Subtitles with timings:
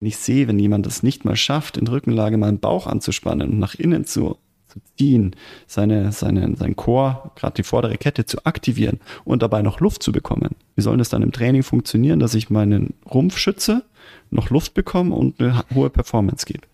[0.00, 3.50] Wenn ich sehe, wenn jemand es nicht mal schafft, in Rückenlage mal den Bauch anzuspannen
[3.50, 4.36] und nach innen zu,
[4.68, 5.34] zu ziehen,
[5.66, 10.12] seine, seine, sein Chor, gerade die vordere Kette zu aktivieren und dabei noch Luft zu
[10.12, 10.54] bekommen.
[10.76, 13.82] Wie soll das dann im Training funktionieren, dass ich meinen Rumpf schütze,
[14.30, 16.66] noch Luft bekomme und eine hohe Performance gebe?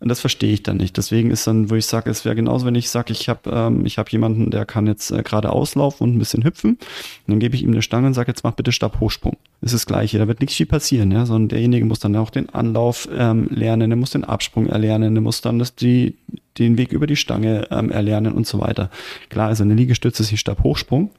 [0.00, 0.96] Und das verstehe ich dann nicht.
[0.96, 3.84] Deswegen ist dann, wo ich sage, es wäre genauso, wenn ich sage, ich habe ähm,
[3.84, 6.70] ich hab jemanden, der kann jetzt äh, gerade auslaufen und ein bisschen hüpfen.
[6.70, 6.80] Und
[7.26, 9.36] dann gebe ich ihm eine Stange und sage, jetzt mach bitte Stabhochsprung.
[9.60, 10.18] Das ist das Gleiche.
[10.18, 13.90] Da wird nichts viel passieren, ja, sondern derjenige muss dann auch den Anlauf ähm, lernen,
[13.90, 16.16] der muss den Absprung erlernen, der muss dann das, die,
[16.58, 18.90] den Weg über die Stange ähm, erlernen und so weiter.
[19.28, 21.10] Klar, also eine Liegestütze ist ein Stabhochsprung,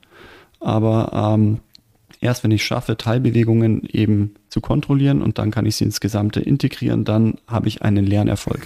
[0.59, 1.59] aber ähm,
[2.21, 6.39] erst wenn ich schaffe, Teilbewegungen eben zu kontrollieren und dann kann ich sie ins Gesamte
[6.39, 8.65] integrieren, dann habe ich einen Lernerfolg.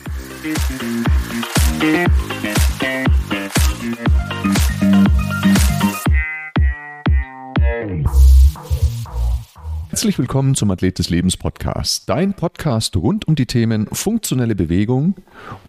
[9.96, 15.16] Herzlich willkommen zum Athlet des Lebens Podcast, dein Podcast rund um die Themen funktionelle Bewegung,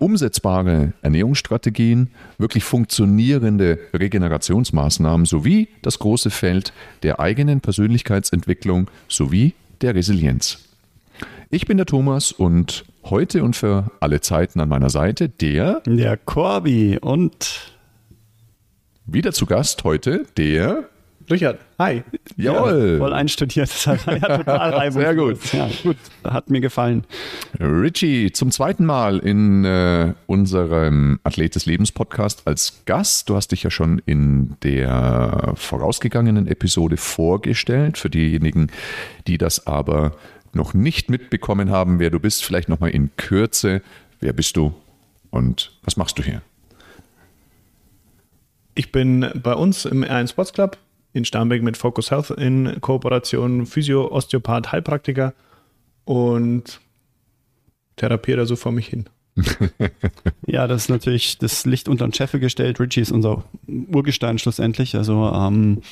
[0.00, 6.72] umsetzbare Ernährungsstrategien, wirklich funktionierende Regenerationsmaßnahmen sowie das große Feld
[7.04, 10.58] der eigenen Persönlichkeitsentwicklung sowie der Resilienz.
[11.50, 16.16] Ich bin der Thomas und heute und für alle Zeiten an meiner Seite der Der
[16.16, 17.76] Corby und
[19.06, 20.88] wieder zu Gast heute der
[21.30, 22.02] Richard, hi.
[22.36, 22.92] Jawohl.
[22.92, 23.68] Ja, voll einstudiert.
[23.68, 25.04] Das hat ja total reibungslos.
[25.04, 25.52] Sehr gut.
[25.52, 25.96] Ja, gut.
[26.24, 27.04] Hat mir gefallen.
[27.58, 33.28] Richie, zum zweiten Mal in äh, unserem Athlet des Lebens Podcast als Gast.
[33.28, 37.98] Du hast dich ja schon in der vorausgegangenen Episode vorgestellt.
[37.98, 38.68] Für diejenigen,
[39.26, 40.12] die das aber
[40.52, 43.82] noch nicht mitbekommen haben, wer du bist, vielleicht nochmal in Kürze.
[44.20, 44.74] Wer bist du
[45.30, 46.40] und was machst du hier?
[48.74, 50.78] Ich bin bei uns im R1 Sports Club
[51.16, 55.34] in Starnberg mit Focus Health in Kooperation Physio, Osteopath, Heilpraktiker
[56.04, 56.80] und
[57.96, 59.08] therapiere da so vor mich hin.
[60.46, 62.80] ja, das ist natürlich das Licht unter den Scheffel gestellt.
[62.80, 64.94] Richie ist unser Urgestein schlussendlich.
[64.94, 65.82] Also ähm,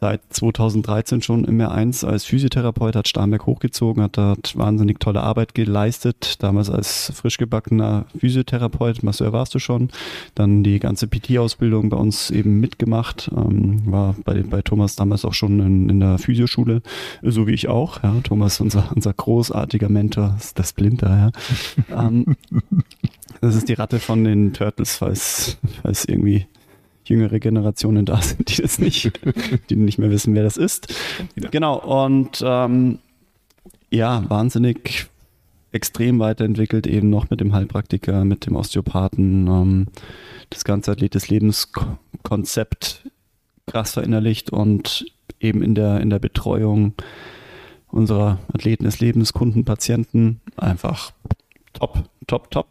[0.00, 5.54] seit 2013 schon im R1 als Physiotherapeut, hat Starnberg hochgezogen, hat dort wahnsinnig tolle Arbeit
[5.54, 6.36] geleistet.
[6.42, 9.90] Damals als frisch gebackener Physiotherapeut, Masseur warst du schon.
[10.34, 13.30] Dann die ganze PT-Ausbildung bei uns eben mitgemacht.
[13.36, 16.82] Ähm, war bei, bei Thomas damals auch schon in, in der Physioschule,
[17.22, 18.02] so wie ich auch.
[18.02, 18.14] Ja.
[18.22, 21.32] Thomas, unser, unser großartiger Mentor, ist das Splinter.
[21.90, 22.04] Ja.
[22.08, 22.36] ähm,
[23.40, 26.46] das ist die Ratte von den Turtles, falls, falls irgendwie
[27.08, 29.12] jüngere Generationen da sind, die das nicht,
[29.70, 30.94] die nicht mehr wissen, wer das ist.
[31.36, 31.48] Ja.
[31.50, 32.98] Genau, und ähm,
[33.90, 35.08] ja, wahnsinnig
[35.72, 39.86] extrem weiterentwickelt, eben noch mit dem Heilpraktiker, mit dem Osteopathen, ähm,
[40.50, 41.70] das ganze Athlet des Lebens
[42.22, 43.08] Konzept
[43.66, 45.06] krass verinnerlicht und
[45.40, 46.94] eben in der, in der Betreuung
[47.88, 51.12] unserer Athleten des Lebens, Kunden, Patienten einfach
[51.72, 52.68] top, top, top.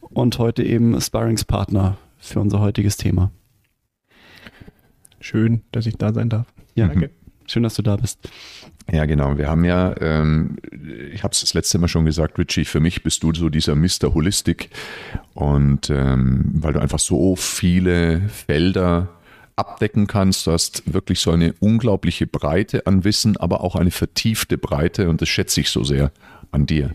[0.00, 1.96] Und heute eben Sparringspartner
[2.26, 3.30] für unser heutiges Thema.
[5.20, 6.46] Schön, dass ich da sein darf.
[6.74, 7.10] Ja, danke.
[7.46, 8.18] Schön, dass du da bist.
[8.90, 9.36] Ja, genau.
[9.36, 10.56] Wir haben ja, ähm,
[11.12, 13.74] ich habe es das letzte Mal schon gesagt, Richie, für mich bist du so dieser
[13.74, 14.14] Mr.
[14.14, 14.70] Holistic.
[15.34, 19.08] Und ähm, weil du einfach so viele Felder
[19.56, 20.46] abdecken kannst.
[20.46, 25.20] Du hast wirklich so eine unglaubliche Breite an Wissen, aber auch eine vertiefte Breite und
[25.20, 26.10] das schätze ich so sehr
[26.50, 26.90] an dir.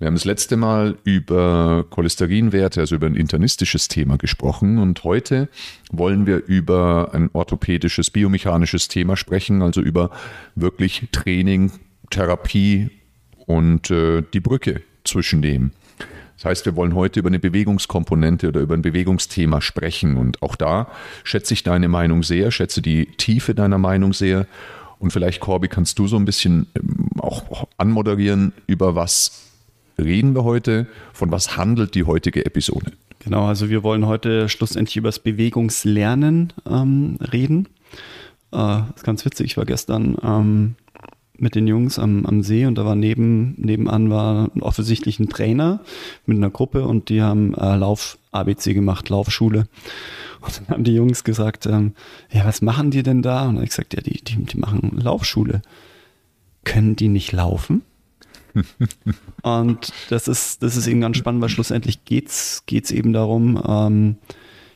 [0.00, 4.78] Wir haben das letzte Mal über Cholesterinwerte, also über ein internistisches Thema gesprochen.
[4.78, 5.50] Und heute
[5.92, 10.10] wollen wir über ein orthopädisches, biomechanisches Thema sprechen, also über
[10.54, 11.70] wirklich Training,
[12.08, 12.88] Therapie
[13.44, 15.72] und äh, die Brücke zwischen dem.
[16.38, 20.16] Das heißt, wir wollen heute über eine Bewegungskomponente oder über ein Bewegungsthema sprechen.
[20.16, 20.90] Und auch da
[21.24, 24.46] schätze ich deine Meinung sehr, schätze die Tiefe deiner Meinung sehr.
[24.98, 29.49] Und vielleicht, Corby, kannst du so ein bisschen ähm, auch anmoderieren, über was
[30.02, 30.86] reden wir heute?
[31.12, 32.92] Von was handelt die heutige Episode?
[33.20, 37.68] Genau, also wir wollen heute schlussendlich über das Bewegungslernen ähm, reden.
[38.52, 40.74] Äh, ist ganz witzig, ich war gestern ähm,
[41.36, 45.80] mit den Jungs am, am See und da war neben, nebenan war offensichtlich ein Trainer
[46.26, 49.66] mit einer Gruppe und die haben äh, Lauf-ABC gemacht, Laufschule.
[50.40, 51.94] Und dann haben die Jungs gesagt, ähm,
[52.30, 53.42] ja, was machen die denn da?
[53.42, 55.62] Und dann habe ich gesagt, ja, die, die, die machen Laufschule.
[56.64, 57.82] Können die nicht laufen?
[59.42, 64.16] und das ist, das ist eben ganz spannend, weil schlussendlich geht es eben darum, ähm,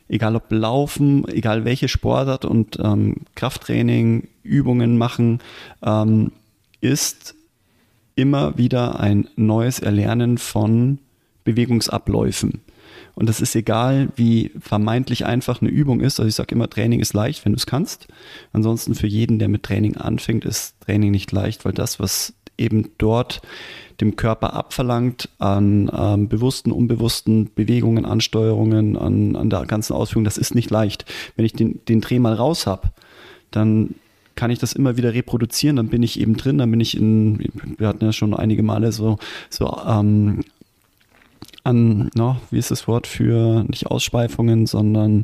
[0.07, 5.39] egal ob Laufen, egal welche Sportart und ähm, Krafttraining, Übungen machen,
[5.83, 6.31] ähm,
[6.81, 7.35] ist
[8.15, 10.99] immer wieder ein neues Erlernen von
[11.43, 12.61] Bewegungsabläufen.
[13.15, 16.19] Und das ist egal, wie vermeintlich einfach eine Übung ist.
[16.19, 18.07] Also ich sage immer, Training ist leicht, wenn du es kannst.
[18.51, 22.89] Ansonsten für jeden, der mit Training anfängt, ist Training nicht leicht, weil das, was eben
[22.97, 23.41] dort
[24.01, 30.37] dem Körper abverlangt an ähm, bewussten, unbewussten Bewegungen, Ansteuerungen, an, an der ganzen Ausführung, das
[30.37, 31.05] ist nicht leicht.
[31.35, 32.89] Wenn ich den, den Dreh mal raus habe,
[33.51, 33.95] dann
[34.35, 37.39] kann ich das immer wieder reproduzieren, dann bin ich eben drin, dann bin ich in,
[37.77, 39.17] wir hatten ja schon einige Male so,
[39.49, 40.41] so ähm,
[41.63, 45.23] an, no, wie ist das Wort für nicht Ausschweifungen, sondern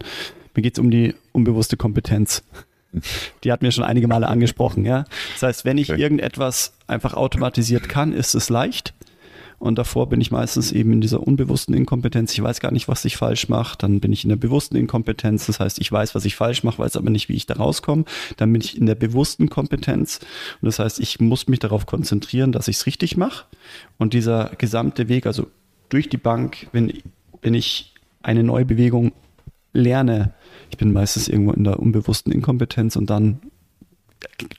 [0.55, 2.43] mir geht es um die unbewusste Kompetenz.
[3.43, 5.05] Die hat mir schon einige Male angesprochen, ja.
[5.33, 6.01] Das heißt, wenn ich okay.
[6.01, 8.93] irgendetwas einfach automatisiert kann, ist es leicht.
[9.61, 12.33] Und davor bin ich meistens eben in dieser unbewussten Inkompetenz.
[12.33, 13.77] Ich weiß gar nicht, was ich falsch mache.
[13.77, 15.45] Dann bin ich in der bewussten Inkompetenz.
[15.45, 18.05] Das heißt, ich weiß, was ich falsch mache, weiß aber nicht, wie ich da rauskomme.
[18.37, 20.19] Dann bin ich in der bewussten Kompetenz.
[20.61, 23.45] Und das heißt, ich muss mich darauf konzentrieren, dass ich es richtig mache.
[23.99, 25.45] Und dieser gesamte Weg, also
[25.89, 26.91] durch die Bank, wenn,
[27.43, 29.11] wenn ich eine neue Bewegung
[29.73, 30.33] lerne,
[30.69, 33.39] ich bin meistens irgendwo in der unbewussten Inkompetenz und dann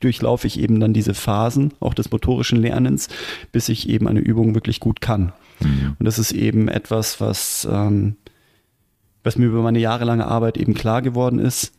[0.01, 3.09] durchlaufe ich eben dann diese Phasen auch des motorischen Lernens,
[3.53, 5.33] bis ich eben eine Übung wirklich gut kann.
[5.61, 5.97] Mhm.
[5.99, 8.17] Und das ist eben etwas, was, ähm,
[9.23, 11.73] was mir über meine jahrelange Arbeit eben klar geworden ist.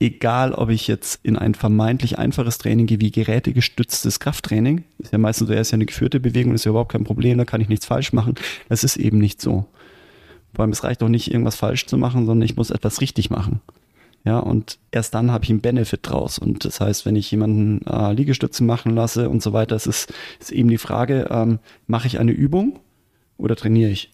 [0.00, 5.18] Egal, ob ich jetzt in ein vermeintlich einfaches Training gehe, wie gerätegestütztes Krafttraining, ist ja
[5.18, 7.60] meistens so, er ist ja eine geführte Bewegung, ist ja überhaupt kein Problem, da kann
[7.60, 8.34] ich nichts falsch machen.
[8.68, 9.66] Das ist eben nicht so.
[10.54, 13.30] Vor allem, es reicht auch nicht, irgendwas falsch zu machen, sondern ich muss etwas richtig
[13.30, 13.60] machen.
[14.24, 16.38] Ja, und erst dann habe ich einen Benefit draus.
[16.38, 20.12] Und das heißt, wenn ich jemanden äh, Liegestützen machen lasse und so weiter, es ist,
[20.38, 22.78] ist eben die Frage, ähm, mache ich eine Übung
[23.36, 24.12] oder trainiere ich?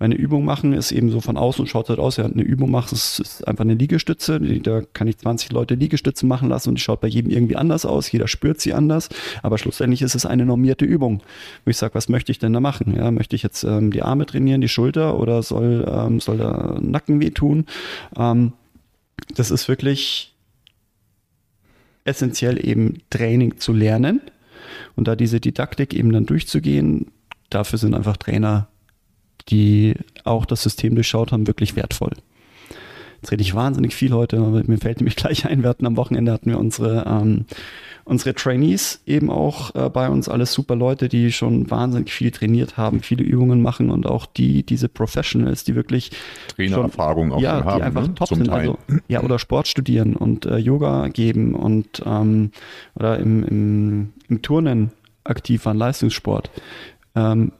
[0.00, 2.90] Meine Übung machen ist eben so von außen schaut halt aus, ja, eine Übung macht,
[2.90, 4.40] ist, ist einfach eine Liegestütze.
[4.40, 7.84] Da kann ich 20 Leute Liegestützen machen lassen und die schaut bei jedem irgendwie anders
[7.84, 8.10] aus.
[8.10, 9.10] Jeder spürt sie anders.
[9.42, 11.22] Aber schlussendlich ist es eine normierte Übung,
[11.66, 12.96] wo ich sage, was möchte ich denn da machen?
[12.96, 16.78] Ja, möchte ich jetzt ähm, die Arme trainieren, die Schulter oder soll, ähm, soll der
[16.80, 17.66] Nacken wehtun?
[18.16, 18.54] Ähm,
[19.36, 20.34] das ist wirklich
[22.04, 24.22] essentiell eben Training zu lernen
[24.96, 27.08] und da diese Didaktik eben dann durchzugehen,
[27.50, 28.68] dafür sind einfach Trainer
[29.48, 29.94] die
[30.24, 32.12] auch das System durchschaut haben, wirklich wertvoll.
[33.22, 35.96] Jetzt rede ich wahnsinnig viel heute, aber mir fällt nämlich gleich ein, wir hatten am
[35.96, 37.44] Wochenende hatten wir unsere, ähm,
[38.04, 42.76] unsere Trainees eben auch äh, bei uns, alles super Leute, die schon wahnsinnig viel trainiert
[42.78, 46.10] haben, viele Übungen machen und auch die, diese Professionals, die wirklich
[46.56, 48.14] Trainererfahrung auch ja, haben, die einfach ne?
[48.14, 48.78] top sind, also,
[49.08, 52.52] ja, oder Sport studieren und äh, Yoga geben und ähm,
[52.94, 54.92] oder im, im, im Turnen
[55.24, 56.50] aktiv waren, Leistungssport.
[57.14, 57.52] Ähm,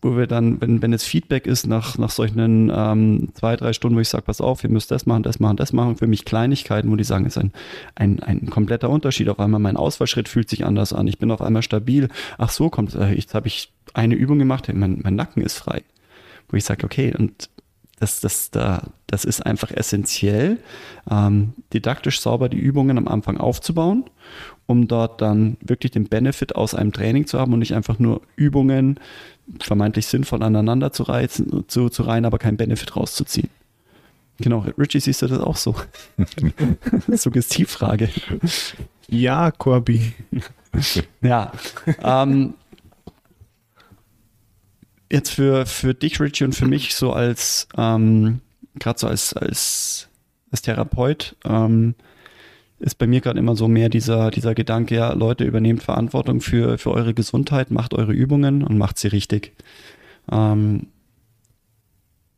[0.00, 3.96] wo wir dann, wenn, wenn es Feedback ist nach, nach solchen ähm, zwei, drei Stunden,
[3.96, 6.24] wo ich sage, pass auf, ihr müsst das machen, das machen, das machen, für mich
[6.24, 7.52] Kleinigkeiten, wo die sagen, ist ein,
[7.96, 9.28] ein, ein kompletter Unterschied.
[9.28, 12.08] Auf einmal mein Ausfallschritt fühlt sich anders an, ich bin auf einmal stabil.
[12.38, 15.82] Ach so, kommt, äh, jetzt habe ich eine Übung gemacht, mein, mein Nacken ist frei.
[16.48, 17.50] Wo ich sage, okay, und
[18.00, 20.58] das, das, da, das ist einfach essentiell,
[21.10, 24.04] ähm, didaktisch sauber die Übungen am Anfang aufzubauen,
[24.66, 28.22] um dort dann wirklich den Benefit aus einem Training zu haben und nicht einfach nur
[28.36, 29.00] Übungen
[29.60, 33.48] vermeintlich sinnvoll aneinander zu reizen, zu, zu reihen, aber keinen Benefit rauszuziehen.
[34.40, 35.74] Genau, Richie, siehst du das auch so?
[37.08, 38.08] Suggestivfrage.
[39.08, 40.12] Ja, Corby.
[41.22, 41.50] ja.
[42.02, 42.54] Ähm,
[45.10, 48.40] jetzt für, für dich, Richie, und für mich so als, ähm,
[48.78, 50.08] gerade so als, als,
[50.50, 51.94] als Therapeut, ähm,
[52.80, 56.78] ist bei mir gerade immer so mehr dieser, dieser Gedanke, ja, Leute, übernehmt Verantwortung für,
[56.78, 59.52] für eure Gesundheit, macht eure Übungen und macht sie richtig.
[60.30, 60.86] Ähm,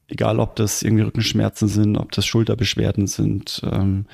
[0.09, 3.61] egal, ob das irgendwie Rückenschmerzen sind, ob das Schulterbeschwerden sind.
[3.71, 4.07] Ähm,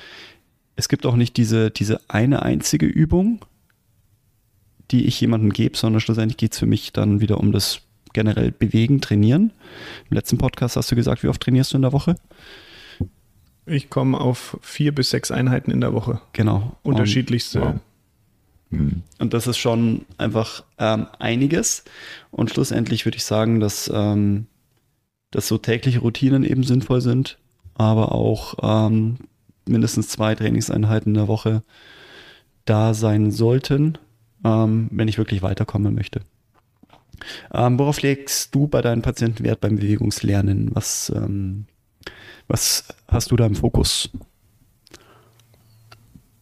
[0.75, 3.45] es gibt auch nicht diese, diese eine einzige Übung,
[4.91, 7.81] die ich jemandem gebe, sondern schlussendlich geht es für mich dann wieder um das
[8.17, 9.53] generell Bewegen, Trainieren.
[10.09, 12.15] Im letzten Podcast hast du gesagt, wie oft trainierst du in der Woche?
[13.67, 16.19] Ich komme auf vier bis sechs Einheiten in der Woche.
[16.33, 16.75] Genau.
[16.81, 17.61] Unterschiedlichste.
[17.61, 17.75] Wow.
[18.71, 19.03] Hm.
[19.19, 21.83] Und das ist schon einfach ähm, einiges.
[22.31, 24.47] Und schlussendlich würde ich sagen, dass, ähm,
[25.29, 27.37] dass so tägliche Routinen eben sinnvoll sind,
[27.75, 29.17] aber auch ähm,
[29.67, 31.61] mindestens zwei Trainingseinheiten in der Woche
[32.65, 33.99] da sein sollten,
[34.43, 36.21] ähm, wenn ich wirklich weiterkommen möchte.
[37.53, 40.69] Ähm, worauf legst du bei deinen Patienten Wert beim Bewegungslernen?
[40.73, 41.65] Was, ähm,
[42.47, 44.09] was hast du da im Fokus?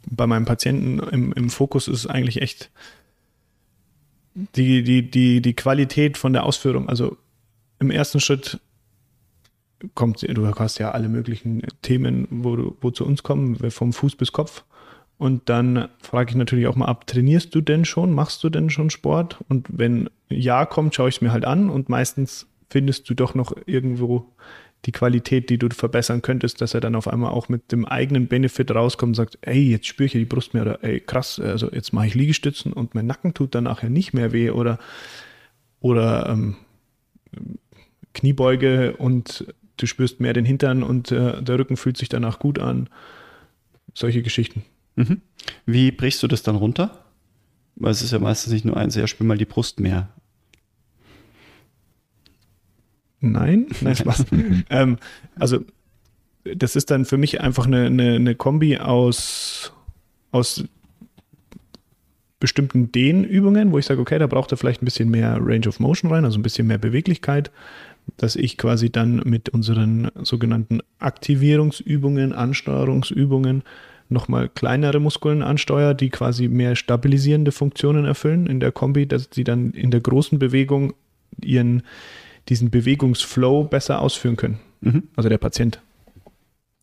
[0.08, 2.72] Bei meinem Patienten im, im Fokus ist eigentlich echt
[4.36, 6.90] die, die, die, die Qualität von der Ausführung.
[6.90, 7.18] Also
[7.80, 8.60] im ersten Schritt
[9.94, 14.32] kommt, du hast ja alle möglichen Themen, wo, wo zu uns kommen, vom Fuß bis
[14.32, 14.64] Kopf.
[15.18, 18.12] Und dann frage ich natürlich auch mal ab, trainierst du denn schon?
[18.12, 19.38] Machst du denn schon Sport?
[19.48, 23.34] Und wenn ja kommt, schaue ich es mir halt an und meistens findest du doch
[23.34, 24.34] noch irgendwo
[24.86, 28.28] die Qualität, die du verbessern könntest, dass er dann auf einmal auch mit dem eigenen
[28.28, 31.40] Benefit rauskommt und sagt, ey, jetzt spüre ich ja die Brust mehr oder ey, krass,
[31.40, 34.78] also jetzt mache ich Liegestützen und mein Nacken tut dann nachher nicht mehr weh oder,
[35.80, 36.58] oder ähm,
[38.14, 42.60] Kniebeuge und du spürst mehr den Hintern und äh, der Rücken fühlt sich danach gut
[42.60, 42.90] an.
[43.94, 44.64] Solche Geschichten.
[44.96, 45.22] Mhm.
[45.66, 47.06] Wie brichst du das dann runter?
[47.76, 50.10] Weil es ist ja meistens nicht nur eins, ja, spür mal die Brust mehr.
[53.20, 54.26] Nein, nein, Spaß.
[54.70, 54.98] ähm,
[55.36, 55.60] also,
[56.44, 59.74] das ist dann für mich einfach eine, eine, eine Kombi aus,
[60.32, 60.64] aus
[62.40, 65.80] bestimmten Dehnübungen, wo ich sage, okay, da braucht er vielleicht ein bisschen mehr Range of
[65.80, 67.52] Motion rein, also ein bisschen mehr Beweglichkeit,
[68.18, 73.64] dass ich quasi dann mit unseren sogenannten Aktivierungsübungen, Ansteuerungsübungen
[74.10, 79.44] nochmal kleinere Muskeln ansteuere, die quasi mehr stabilisierende Funktionen erfüllen in der Kombi, dass sie
[79.44, 80.94] dann in der großen Bewegung
[81.42, 81.84] ihren,
[82.50, 84.60] diesen Bewegungsflow besser ausführen können.
[84.82, 85.04] Mhm.
[85.16, 85.80] Also der Patient.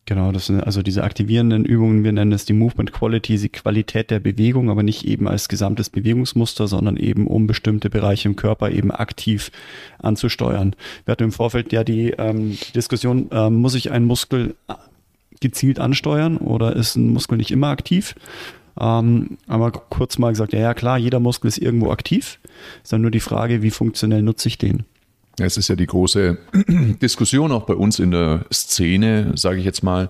[0.05, 4.11] Genau, das sind also diese aktivierenden Übungen, wir nennen es die Movement Quality, die Qualität
[4.11, 8.69] der Bewegung, aber nicht eben als gesamtes Bewegungsmuster, sondern eben um bestimmte Bereiche im Körper
[8.69, 9.49] eben aktiv
[9.99, 10.75] anzusteuern.
[11.05, 14.55] Wir hatten im Vorfeld ja die ähm, Diskussion, äh, muss ich einen Muskel
[15.39, 18.15] gezielt ansteuern oder ist ein Muskel nicht immer aktiv?
[18.79, 22.39] Ähm, aber kurz mal gesagt, ja, ja klar, jeder Muskel ist irgendwo aktiv,
[22.83, 24.83] ist dann nur die Frage, wie funktionell nutze ich den?
[25.39, 26.37] Es ist ja die große
[27.01, 30.09] Diskussion auch bei uns in der Szene, sage ich jetzt mal,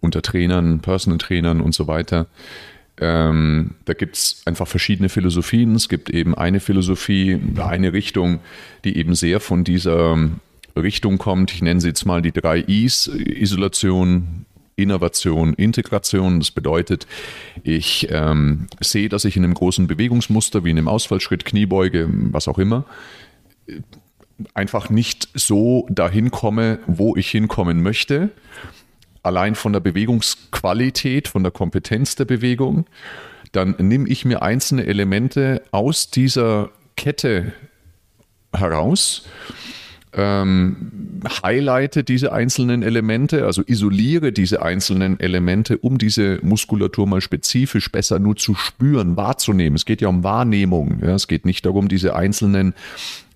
[0.00, 2.26] unter Trainern, Personal Trainern und so weiter.
[3.00, 5.74] Ähm, da gibt es einfach verschiedene Philosophien.
[5.74, 8.38] Es gibt eben eine Philosophie, eine Richtung,
[8.84, 10.16] die eben sehr von dieser
[10.76, 11.52] Richtung kommt.
[11.52, 14.43] Ich nenne sie jetzt mal die drei Is, Isolation,
[14.76, 16.40] Innovation, Integration.
[16.40, 17.06] Das bedeutet,
[17.62, 22.48] ich ähm, sehe, dass ich in einem großen Bewegungsmuster wie in einem Ausfallschritt, Kniebeuge, was
[22.48, 22.84] auch immer,
[24.52, 28.30] einfach nicht so dahin komme, wo ich hinkommen möchte.
[29.22, 32.86] Allein von der Bewegungsqualität, von der Kompetenz der Bewegung.
[33.52, 37.52] Dann nehme ich mir einzelne Elemente aus dieser Kette
[38.52, 39.26] heraus
[40.16, 47.90] ähm, highlighte diese einzelnen Elemente, also isoliere diese einzelnen Elemente, um diese Muskulatur mal spezifisch
[47.90, 49.76] besser nur zu spüren, wahrzunehmen.
[49.76, 51.00] Es geht ja um Wahrnehmung.
[51.02, 52.74] Ja, es geht nicht darum, diese einzelnen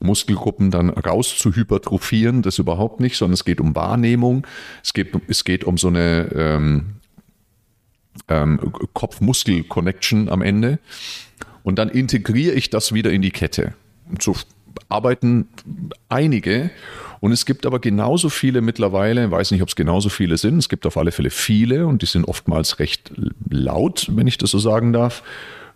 [0.01, 4.47] Muskelgruppen dann raus zu hypertrophieren, das überhaupt nicht, sondern es geht um Wahrnehmung.
[4.83, 6.87] Es geht, es geht um so eine ähm,
[8.29, 8.61] ähm,
[8.93, 10.79] Kopf-Muskel-Connection am Ende.
[11.63, 13.75] Und dann integriere ich das wieder in die Kette.
[14.21, 14.37] So
[14.89, 15.49] arbeiten
[16.09, 16.71] einige.
[17.21, 20.59] Und es gibt aber genauso viele mittlerweile, ich weiß nicht, ob es genauso viele sind,
[20.59, 23.13] es gibt auf alle Fälle viele und die sind oftmals recht
[23.51, 25.23] laut, wenn ich das so sagen darf.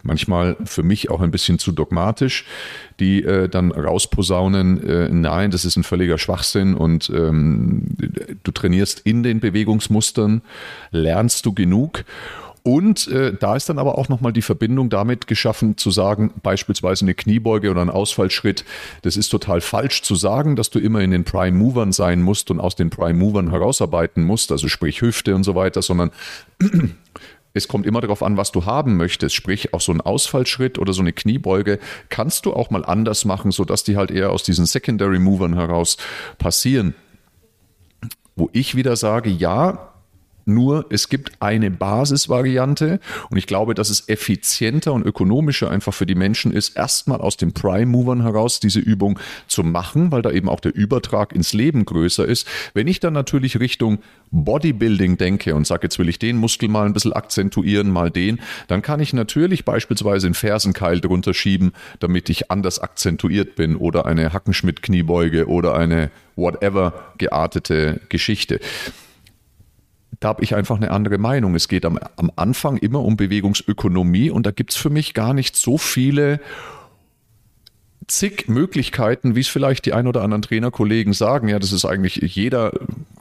[0.04, 2.44] Manchmal für mich auch ein bisschen zu dogmatisch,
[2.98, 7.86] die äh, dann rausposaunen, äh, nein, das ist ein völliger Schwachsinn und ähm,
[8.42, 10.42] du trainierst in den Bewegungsmustern,
[10.90, 12.04] lernst du genug
[12.64, 17.04] und äh, da ist dann aber auch nochmal die Verbindung damit geschaffen, zu sagen, beispielsweise
[17.04, 18.64] eine Kniebeuge oder ein Ausfallschritt,
[19.02, 22.50] das ist total falsch zu sagen, dass du immer in den Prime Movern sein musst
[22.50, 26.12] und aus den Prime Movern herausarbeiten musst, also sprich Hüfte und so weiter, sondern
[27.54, 29.34] es kommt immer darauf an, was du haben möchtest.
[29.34, 33.50] Sprich, auch so ein Ausfallschritt oder so eine Kniebeuge kannst du auch mal anders machen,
[33.50, 35.96] sodass die halt eher aus diesen Secondary Movern heraus
[36.38, 36.94] passieren.
[38.36, 39.91] Wo ich wieder sage, ja,
[40.44, 46.06] nur es gibt eine Basisvariante und ich glaube, dass es effizienter und ökonomischer einfach für
[46.06, 50.48] die Menschen ist, erstmal aus den Prime-Movern heraus diese Übung zu machen, weil da eben
[50.48, 52.46] auch der Übertrag ins Leben größer ist.
[52.74, 53.98] Wenn ich dann natürlich Richtung
[54.30, 58.40] Bodybuilding denke und sage, jetzt will ich den Muskel mal ein bisschen akzentuieren, mal den,
[58.68, 64.06] dann kann ich natürlich beispielsweise einen Fersenkeil drunter schieben, damit ich anders akzentuiert bin oder
[64.06, 68.60] eine Hackenschmidt-Kniebeuge oder eine whatever geartete Geschichte
[70.22, 71.54] da habe ich einfach eine andere Meinung.
[71.56, 75.34] Es geht am, am Anfang immer um Bewegungsökonomie und da gibt es für mich gar
[75.34, 76.40] nicht so viele
[78.06, 81.48] zig Möglichkeiten, wie es vielleicht die ein oder anderen Trainerkollegen sagen.
[81.48, 82.72] Ja, das ist eigentlich, jeder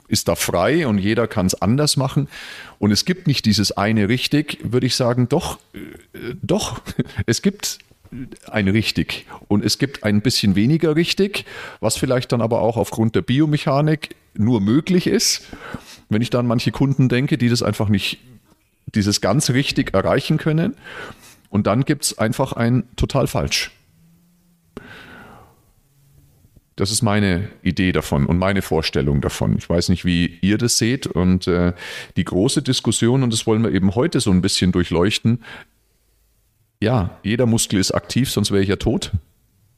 [0.06, 2.28] ist da frei und jeder kann es anders machen.
[2.78, 6.82] Und es gibt nicht dieses eine richtig, würde ich sagen, doch, äh, doch,
[7.26, 7.78] es gibt
[8.50, 11.46] ein richtig und es gibt ein bisschen weniger richtig,
[11.80, 15.42] was vielleicht dann aber auch aufgrund der Biomechanik nur möglich ist.
[16.12, 18.18] Wenn ich dann an manche Kunden denke, die das einfach nicht,
[18.94, 20.74] dieses ganz richtig erreichen können.
[21.50, 23.70] Und dann gibt es einfach ein total falsch.
[26.76, 29.56] Das ist meine Idee davon und meine Vorstellung davon.
[29.58, 31.06] Ich weiß nicht, wie ihr das seht.
[31.06, 31.74] Und äh,
[32.16, 35.42] die große Diskussion, und das wollen wir eben heute so ein bisschen durchleuchten,
[36.80, 39.12] ja, jeder Muskel ist aktiv, sonst wäre ich ja tot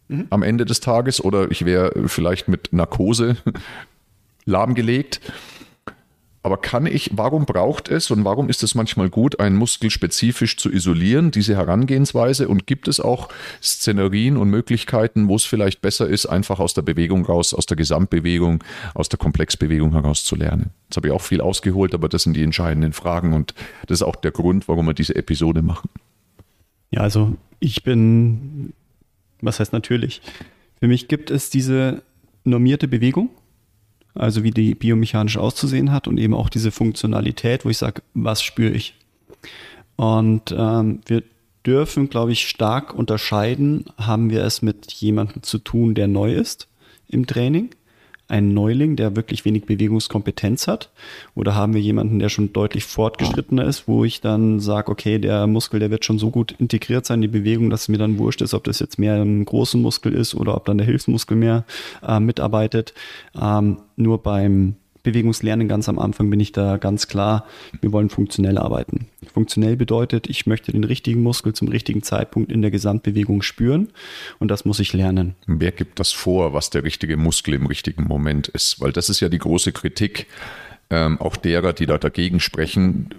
[0.09, 0.27] mhm.
[0.31, 3.37] am Ende des Tages oder ich wäre vielleicht mit Narkose
[4.45, 5.21] lahmgelegt.
[6.45, 10.59] Aber kann ich, warum braucht es und warum ist es manchmal gut, einen Muskel spezifisch
[10.59, 12.49] zu isolieren, diese Herangehensweise?
[12.49, 13.31] Und gibt es auch
[13.63, 17.79] Szenerien und Möglichkeiten, wo es vielleicht besser ist, einfach aus der Bewegung raus, aus der
[17.79, 20.69] Gesamtbewegung, aus der Komplexbewegung heraus zu lernen?
[20.85, 23.55] Jetzt habe ich auch viel ausgeholt, aber das sind die entscheidenden Fragen und
[23.87, 25.89] das ist auch der Grund, warum wir diese Episode machen.
[26.91, 28.75] Ja, also ich bin,
[29.41, 30.21] was heißt natürlich?
[30.79, 32.03] Für mich gibt es diese
[32.45, 33.31] normierte Bewegung
[34.15, 38.43] also wie die biomechanisch auszusehen hat und eben auch diese Funktionalität, wo ich sage, was
[38.43, 38.95] spüre ich.
[39.97, 41.23] Und ähm, wir
[41.67, 46.69] dürfen, glaube ich, stark unterscheiden, haben wir es mit jemandem zu tun, der neu ist
[47.09, 47.71] im Training
[48.29, 50.91] ein Neuling, der wirklich wenig Bewegungskompetenz hat?
[51.35, 55.47] Oder haben wir jemanden, der schon deutlich fortgeschrittener ist, wo ich dann sage, okay, der
[55.47, 58.43] Muskel, der wird schon so gut integriert sein, die Bewegung, dass es mir dann wurscht
[58.43, 61.65] ist, ob das jetzt mehr ein großen Muskel ist oder ob dann der Hilfsmuskel mehr
[62.07, 62.95] äh, mitarbeitet.
[63.41, 67.47] Ähm, nur beim Bewegungslernen ganz am Anfang bin ich da ganz klar,
[67.81, 69.07] wir wollen funktionell arbeiten.
[69.33, 73.91] Funktionell bedeutet, ich möchte den richtigen Muskel zum richtigen Zeitpunkt in der Gesamtbewegung spüren
[74.41, 75.37] und das muss ich lernen.
[75.47, 78.81] Wer gibt das vor, was der richtige Muskel im richtigen Moment ist?
[78.81, 80.27] Weil das ist ja die große Kritik
[80.91, 83.11] ähm, auch derer, die da dagegen sprechen.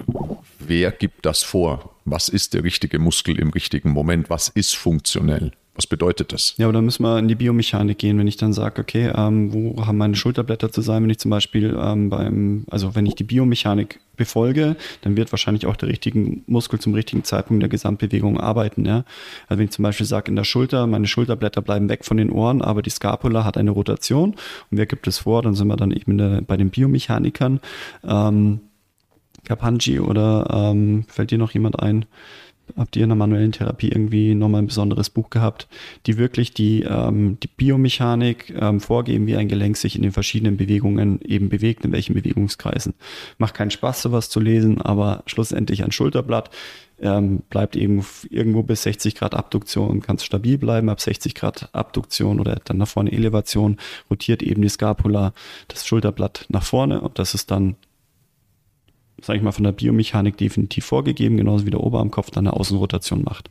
[0.60, 1.96] Wer gibt das vor?
[2.06, 4.30] Was ist der richtige Muskel im richtigen Moment?
[4.30, 5.51] Was ist funktionell?
[5.75, 6.55] Was bedeutet das?
[6.58, 9.51] Ja, aber dann müssen wir in die Biomechanik gehen, wenn ich dann sage, okay, ähm,
[9.51, 13.15] wo haben meine Schulterblätter zu sein, wenn ich zum Beispiel ähm, beim, also wenn ich
[13.15, 18.39] die Biomechanik befolge, dann wird wahrscheinlich auch der richtige Muskel zum richtigen Zeitpunkt der Gesamtbewegung
[18.39, 18.86] arbeiten.
[18.86, 19.03] Ja?
[19.50, 22.32] Also wenn ich zum Beispiel sage, in der Schulter, meine Schulterblätter bleiben weg von den
[22.32, 25.75] Ohren, aber die Scapula hat eine Rotation und wer gibt es vor, dann sind wir
[25.75, 27.60] dann eben der, bei den Biomechanikern.
[28.05, 28.62] Ähm,
[29.46, 32.05] Kapanji oder ähm, fällt dir noch jemand ein?
[32.75, 35.67] Habt ihr in der manuellen Therapie irgendwie nochmal ein besonderes Buch gehabt,
[36.05, 40.57] die wirklich die, ähm, die Biomechanik ähm, vorgeben, wie ein Gelenk sich in den verschiedenen
[40.57, 42.93] Bewegungen eben bewegt, in welchen Bewegungskreisen.
[43.38, 46.50] Macht keinen Spaß, sowas zu lesen, aber schlussendlich ein Schulterblatt
[47.00, 52.39] ähm, bleibt eben irgendwo bis 60 Grad Abduktion, kann stabil bleiben, ab 60 Grad Abduktion
[52.39, 53.77] oder dann nach vorne Elevation,
[54.10, 55.34] rotiert eben die Scapula,
[55.67, 57.75] das Schulterblatt nach vorne und das ist dann
[59.25, 63.24] sage ich mal, von der Biomechanik definitiv vorgegeben, genauso wie der Oberarmkopf dann eine Außenrotation
[63.24, 63.50] macht.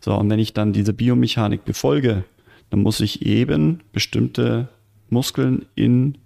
[0.00, 2.24] So, und wenn ich dann diese Biomechanik befolge,
[2.68, 4.68] dann muss ich eben bestimmte
[5.08, 6.18] Muskeln in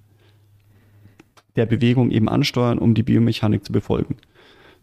[1.54, 4.16] der Bewegung eben ansteuern, um die Biomechanik zu befolgen.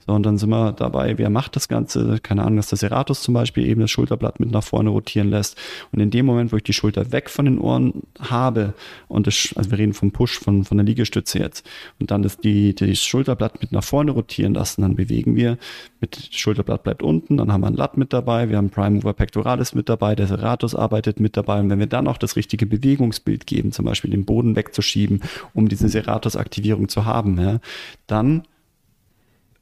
[0.09, 2.17] So, und dann sind wir dabei, wer macht das Ganze?
[2.17, 5.55] Keine Ahnung, dass der Serratus zum Beispiel eben das Schulterblatt mit nach vorne rotieren lässt.
[5.91, 8.73] Und in dem Moment, wo ich die Schulter weg von den Ohren habe,
[9.07, 11.63] und das, also wir reden vom Push, von, von der Liegestütze jetzt,
[11.99, 15.59] und dann das, die, das Schulterblatt mit nach vorne rotieren lassen, dann bewegen wir
[16.01, 18.95] mit, das Schulterblatt bleibt unten, dann haben wir ein Lat mit dabei, wir haben Prime
[18.95, 21.59] Mover Pectoralis mit dabei, der Serratus arbeitet mit dabei.
[21.59, 25.21] Und wenn wir dann auch das richtige Bewegungsbild geben, zum Beispiel den Boden wegzuschieben,
[25.53, 27.59] um diese Serratus-Aktivierung zu haben, ja,
[28.07, 28.41] dann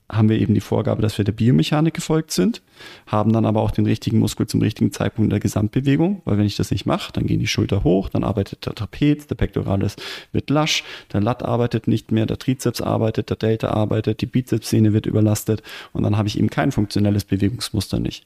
[0.09, 2.61] haben wir eben die Vorgabe, dass wir der Biomechanik gefolgt sind,
[3.07, 6.55] haben dann aber auch den richtigen Muskel zum richtigen Zeitpunkt der Gesamtbewegung, weil wenn ich
[6.55, 9.97] das nicht mache, dann gehen die Schulter hoch, dann arbeitet der Trapez, der Pectoralis
[10.31, 14.93] wird lasch, der Lat arbeitet nicht mehr, der Trizeps arbeitet, der Delta arbeitet, die Bizepssehne
[14.93, 18.25] wird überlastet und dann habe ich eben kein funktionelles Bewegungsmuster nicht.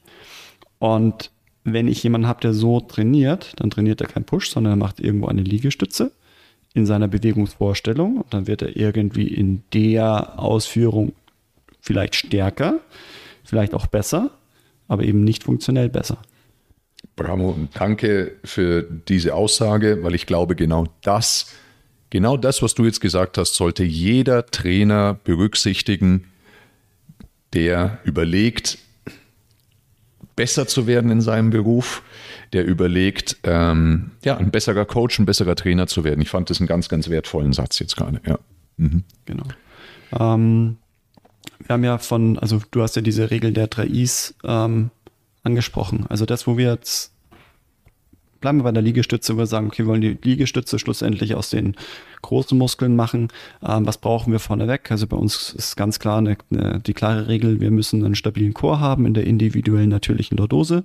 [0.78, 1.32] Und
[1.64, 5.00] wenn ich jemanden habe, der so trainiert, dann trainiert er kein Push, sondern er macht
[5.00, 6.12] irgendwo eine Liegestütze
[6.74, 11.12] in seiner Bewegungsvorstellung und dann wird er irgendwie in der Ausführung
[11.82, 12.80] vielleicht stärker,
[13.44, 14.30] vielleicht auch besser,
[14.88, 16.18] aber eben nicht funktionell besser.
[17.16, 21.52] Bravo und danke für diese Aussage, weil ich glaube, genau das,
[22.08, 26.24] genau das, was du jetzt gesagt hast, sollte jeder Trainer berücksichtigen,
[27.52, 28.78] der überlegt,
[30.36, 32.02] besser zu werden in seinem Beruf,
[32.54, 36.22] der überlegt, ähm, ja, ein besserer Coach, ein besserer Trainer zu werden.
[36.22, 38.20] Ich fand das einen ganz, ganz wertvollen Satz jetzt gerade.
[38.24, 38.38] Ja.
[38.78, 39.04] Mhm.
[39.26, 39.44] Genau.
[40.18, 40.78] Ähm,
[41.66, 44.90] wir haben ja von, also du hast ja diese Regel der drei Is ähm,
[45.42, 46.06] angesprochen.
[46.08, 47.12] Also das, wo wir jetzt
[48.40, 51.48] bleiben wir bei der Liegestütze, wo wir sagen, okay, wir wollen die Liegestütze schlussendlich aus
[51.48, 51.76] den
[52.22, 53.28] großen Muskeln machen.
[53.66, 54.90] Ähm, was brauchen wir vorneweg?
[54.90, 58.54] Also bei uns ist ganz klar eine, eine, die klare Regel, wir müssen einen stabilen
[58.54, 60.84] Chor haben in der individuellen natürlichen Lordose.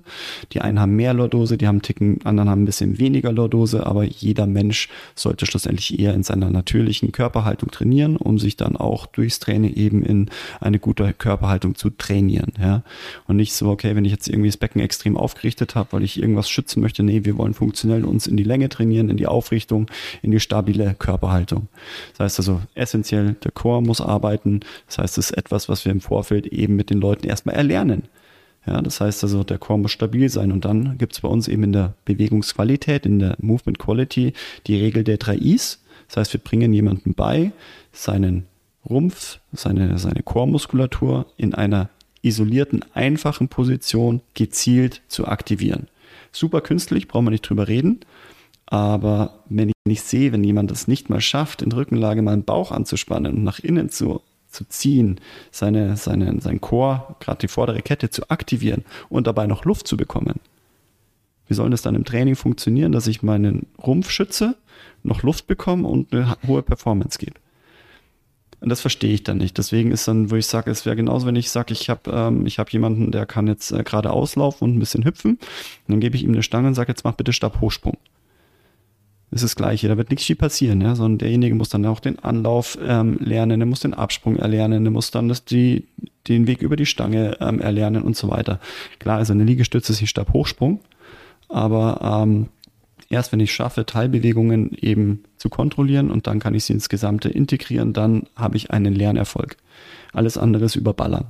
[0.52, 3.86] Die einen haben mehr Lordose, die haben einen Ticken, anderen haben ein bisschen weniger Lordose,
[3.86, 9.06] aber jeder Mensch sollte schlussendlich eher in seiner natürlichen Körperhaltung trainieren, um sich dann auch
[9.06, 12.52] durchs Training eben in eine gute Körperhaltung zu trainieren.
[12.60, 12.82] Ja?
[13.26, 16.20] Und nicht so, okay, wenn ich jetzt irgendwie das Becken extrem aufgerichtet habe, weil ich
[16.20, 19.86] irgendwas schützen möchte, nee, wir wollen funktionell uns in die Länge trainieren, in die Aufrichtung,
[20.22, 21.27] in die stabile Körperhaltung.
[21.28, 21.68] Körperhaltung.
[22.12, 24.60] Das heißt also essentiell, der Chor muss arbeiten.
[24.86, 28.04] Das heißt, es ist etwas, was wir im Vorfeld eben mit den Leuten erstmal erlernen.
[28.66, 30.52] Ja, das heißt also, der Chor muss stabil sein.
[30.52, 34.32] Und dann gibt es bei uns eben in der Bewegungsqualität, in der Movement Quality,
[34.66, 35.82] die Regel der drei Is.
[36.08, 37.52] Das heißt, wir bringen jemandem bei,
[37.92, 38.46] seinen
[38.88, 41.90] Rumpf, seine, seine Chormuskulatur in einer
[42.22, 45.88] isolierten, einfachen Position gezielt zu aktivieren.
[46.32, 48.00] Super künstlich, brauchen wir nicht drüber reden.
[48.66, 52.44] Aber wenn ich nicht sehe, wenn jemand das nicht mal schafft, in Rückenlage mal den
[52.44, 55.20] Bauch anzuspannen und nach innen zu, zu ziehen,
[55.50, 59.96] seine, seine, sein Chor, gerade die vordere Kette zu aktivieren und dabei noch Luft zu
[59.96, 60.40] bekommen.
[61.46, 64.56] Wie soll das dann im Training funktionieren, dass ich meinen Rumpf schütze,
[65.02, 67.40] noch Luft bekomme und eine hohe Performance gebe?
[68.60, 69.56] Und das verstehe ich dann nicht.
[69.56, 72.44] Deswegen ist dann, wo ich sage, es wäre genauso, wenn ich sage, ich habe ähm,
[72.46, 75.32] hab jemanden, der kann jetzt äh, gerade auslaufen und ein bisschen hüpfen.
[75.32, 75.38] Und
[75.88, 77.94] dann gebe ich ihm eine Stange und sage, jetzt mach bitte Stabhochsprung.
[77.94, 78.17] Das
[79.30, 82.18] ist das Gleiche, da wird nichts viel passieren, ja, sondern derjenige muss dann auch den
[82.18, 85.86] Anlauf ähm, lernen, der muss den Absprung erlernen, der muss dann das, die,
[86.28, 88.58] den Weg über die Stange ähm, erlernen und so weiter.
[88.98, 90.80] Klar, also eine Liegestütze ist ein Stabhochsprung,
[91.48, 92.48] aber ähm,
[93.10, 97.28] erst wenn ich schaffe, Teilbewegungen eben zu kontrollieren und dann kann ich sie ins Gesamte
[97.28, 99.56] integrieren, dann habe ich einen Lernerfolg.
[100.12, 101.26] Alles andere ist überballern.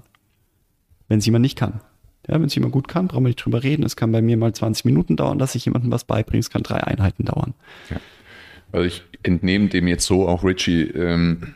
[1.08, 1.80] Wenn es jemand nicht kann.
[2.28, 3.84] Ja, wenn es jemand gut kann, brauchen wir nicht drüber reden.
[3.84, 6.40] Es kann bei mir mal 20 Minuten dauern, dass ich jemandem was beibringe.
[6.40, 7.54] Es kann drei Einheiten dauern.
[7.90, 7.96] Ja.
[8.70, 11.54] Also ich entnehme dem jetzt so auch, Richie, ähm,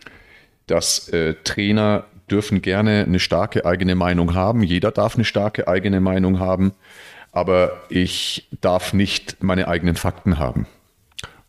[0.66, 4.62] dass äh, Trainer dürfen gerne eine starke eigene Meinung haben.
[4.62, 6.72] Jeder darf eine starke eigene Meinung haben
[7.32, 10.66] aber ich darf nicht meine eigenen Fakten haben.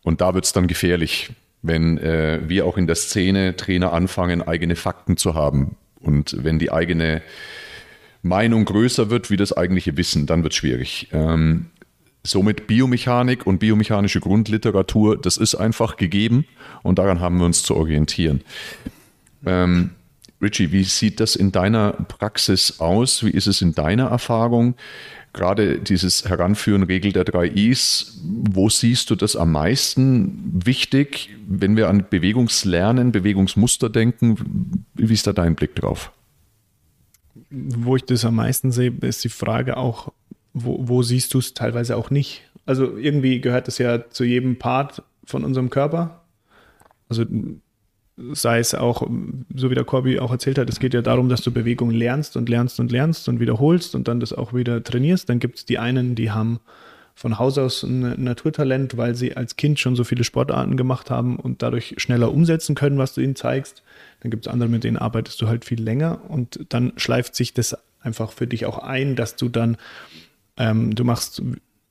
[0.02, 1.30] Und da wird es dann gefährlich,
[1.62, 5.76] wenn äh, wir auch in der Szene Trainer anfangen, eigene Fakten zu haben.
[6.00, 7.22] Und wenn die eigene
[8.24, 11.08] Meinung größer wird wie das eigentliche Wissen, dann wird es schwierig.
[11.12, 11.66] Ähm,
[12.22, 16.46] somit Biomechanik und biomechanische Grundliteratur, das ist einfach gegeben
[16.82, 18.42] und daran haben wir uns zu orientieren.
[19.46, 19.90] Ähm,
[20.42, 23.24] Richie, wie sieht das in deiner Praxis aus?
[23.24, 24.74] Wie ist es in deiner Erfahrung?
[25.34, 31.76] gerade dieses Heranführen Regel der drei Is, wo siehst du das am meisten wichtig, wenn
[31.76, 34.86] wir an Bewegungslernen, Bewegungsmuster denken?
[34.94, 36.12] Wie ist da dein Blick drauf?
[37.50, 40.12] Wo ich das am meisten sehe, ist die Frage auch,
[40.52, 42.42] wo, wo siehst du es teilweise auch nicht?
[42.66, 46.22] Also irgendwie gehört das ja zu jedem Part von unserem Körper.
[47.08, 47.24] Also
[48.32, 49.08] sei es auch,
[49.54, 52.36] so wie der Corby auch erzählt hat, es geht ja darum, dass du Bewegung lernst
[52.36, 55.28] und lernst und lernst und wiederholst und dann das auch wieder trainierst.
[55.28, 56.60] Dann gibt es die einen, die haben
[57.14, 61.36] von Haus aus ein Naturtalent, weil sie als Kind schon so viele Sportarten gemacht haben
[61.36, 63.82] und dadurch schneller umsetzen können, was du ihnen zeigst.
[64.20, 67.54] Dann gibt es andere, mit denen arbeitest du halt viel länger und dann schleift sich
[67.54, 69.76] das einfach für dich auch ein, dass du dann,
[70.56, 71.42] ähm, du machst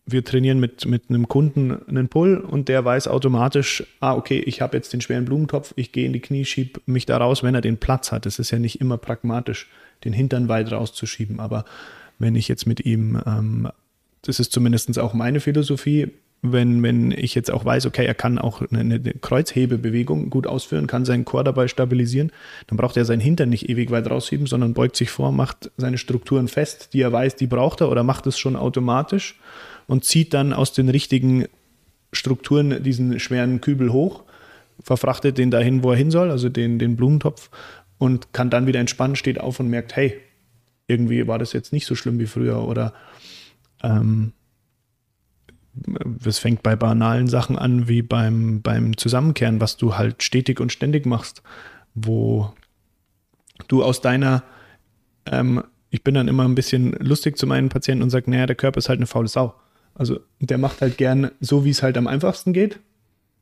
[0.05, 4.61] wir trainieren mit, mit einem Kunden einen Pull und der weiß automatisch, ah, okay, ich
[4.61, 7.55] habe jetzt den schweren Blumentopf, ich gehe in die Knie, schiebe mich da raus, wenn
[7.55, 8.25] er den Platz hat.
[8.25, 9.69] Es ist ja nicht immer pragmatisch,
[10.03, 11.63] den Hintern weit rauszuschieben, aber
[12.19, 13.69] wenn ich jetzt mit ihm, ähm,
[14.23, 18.37] das ist zumindest auch meine Philosophie, wenn, wenn ich jetzt auch weiß, okay, er kann
[18.37, 22.33] auch eine, eine Kreuzhebebewegung gut ausführen, kann seinen Chor dabei stabilisieren,
[22.67, 25.97] dann braucht er seinen Hintern nicht ewig weit rausschieben, sondern beugt sich vor, macht seine
[25.97, 29.39] Strukturen fest, die er weiß, die braucht er oder macht es schon automatisch
[29.87, 31.45] und zieht dann aus den richtigen
[32.11, 34.23] Strukturen diesen schweren Kübel hoch,
[34.81, 37.49] verfrachtet den dahin, wo er hin soll, also den, den Blumentopf,
[37.97, 40.19] und kann dann wieder entspannen, steht auf und merkt, hey,
[40.87, 42.93] irgendwie war das jetzt nicht so schlimm wie früher oder
[43.83, 44.33] ähm,
[46.25, 50.71] es fängt bei banalen Sachen an, wie beim, beim Zusammenkehren, was du halt stetig und
[50.71, 51.41] ständig machst,
[51.95, 52.53] wo
[53.67, 54.43] du aus deiner,
[55.25, 58.55] ähm, ich bin dann immer ein bisschen lustig zu meinen Patienten und sage, naja, der
[58.55, 59.55] Körper ist halt eine faule Sau.
[59.95, 62.79] Also der macht halt gern so, wie es halt am einfachsten geht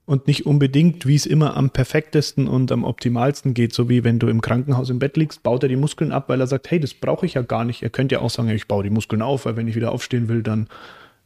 [0.05, 4.19] und nicht unbedingt, wie es immer am perfektesten und am optimalsten geht, so wie wenn
[4.19, 6.79] du im Krankenhaus im Bett liegst, baut er die Muskeln ab, weil er sagt, hey,
[6.79, 7.83] das brauche ich ja gar nicht.
[7.83, 10.27] Er könnte ja auch sagen, ich baue die Muskeln auf, weil wenn ich wieder aufstehen
[10.27, 10.67] will, dann,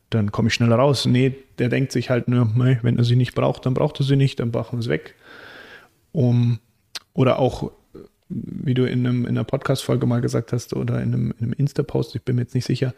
[0.10, 1.06] dann komme ich schneller raus.
[1.06, 4.18] Nee, der denkt sich halt nur, wenn er sie nicht braucht, dann braucht er sie
[4.18, 5.16] nicht, dann brauchen wir es weg.
[6.12, 6.60] Um,
[7.14, 7.72] oder auch,
[8.30, 11.54] wie du in, einem, in einer Podcast-Folge mal gesagt hast oder in einem, in einem
[11.54, 12.94] Insta-Post, ich bin mir jetzt nicht sicher,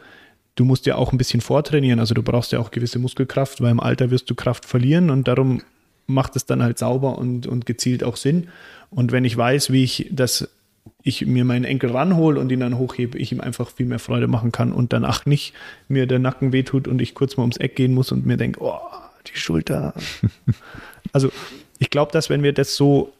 [0.58, 2.00] du musst ja auch ein bisschen vortrainieren.
[2.00, 5.28] Also du brauchst ja auch gewisse Muskelkraft, weil im Alter wirst du Kraft verlieren und
[5.28, 5.62] darum
[6.06, 8.48] macht es dann halt sauber und, und gezielt auch Sinn.
[8.90, 10.48] Und wenn ich weiß, wie ich das,
[11.02, 14.26] ich mir meinen Enkel ranhole und ihn dann hochhebe, ich ihm einfach viel mehr Freude
[14.26, 15.54] machen kann und danach nicht
[15.86, 18.60] mir der Nacken wehtut und ich kurz mal ums Eck gehen muss und mir denke,
[18.62, 18.80] oh,
[19.26, 19.94] die Schulter.
[21.12, 21.30] also
[21.78, 23.12] ich glaube, dass wenn wir das so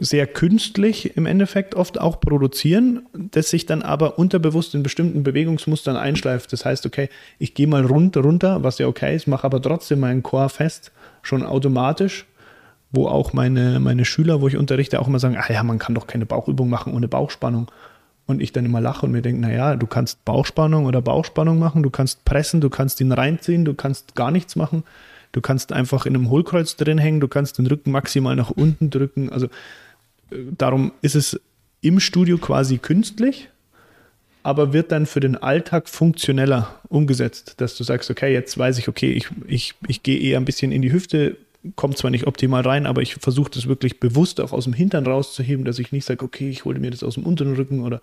[0.00, 5.96] sehr künstlich im Endeffekt oft auch produzieren, das sich dann aber unterbewusst in bestimmten Bewegungsmustern
[5.96, 6.52] einschleift.
[6.52, 10.00] Das heißt, okay, ich gehe mal runter, runter, was ja okay ist, mache aber trotzdem
[10.00, 12.26] meinen Chor fest, schon automatisch,
[12.90, 15.94] wo auch meine, meine Schüler, wo ich unterrichte, auch immer sagen, ah ja, man kann
[15.94, 17.70] doch keine Bauchübung machen ohne Bauchspannung.
[18.26, 21.82] Und ich dann immer lache und mir denke, naja, du kannst Bauchspannung oder Bauchspannung machen,
[21.82, 24.82] du kannst pressen, du kannst ihn reinziehen, du kannst gar nichts machen.
[25.34, 28.90] Du kannst einfach in einem Hohlkreuz drin hängen, du kannst den Rücken maximal nach unten
[28.90, 29.30] drücken.
[29.30, 29.48] Also
[30.30, 31.40] darum ist es
[31.80, 33.48] im Studio quasi künstlich,
[34.42, 38.88] aber wird dann für den Alltag funktioneller umgesetzt, dass du sagst, okay, jetzt weiß ich,
[38.88, 41.36] okay, ich, ich, ich gehe eher ein bisschen in die Hüfte,
[41.76, 45.06] kommt zwar nicht optimal rein, aber ich versuche das wirklich bewusst auch aus dem Hintern
[45.06, 48.00] rauszuheben, dass ich nicht sage, okay, ich hole mir das aus dem unteren Rücken oder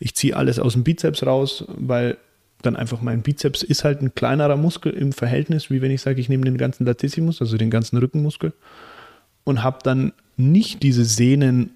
[0.00, 2.16] ich ziehe alles aus dem Bizeps raus, weil
[2.62, 6.20] dann einfach mein Bizeps ist halt ein kleinerer Muskel im Verhältnis, wie wenn ich sage,
[6.20, 8.52] ich nehme den ganzen Latissimus, also den ganzen Rückenmuskel
[9.44, 11.70] und habe dann nicht diese Sehnen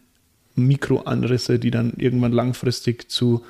[0.55, 3.44] Mikroanrisse, die dann irgendwann langfristig zu,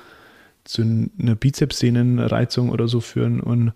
[0.63, 3.73] zu einer Bizepssehnenreizung oder so führen und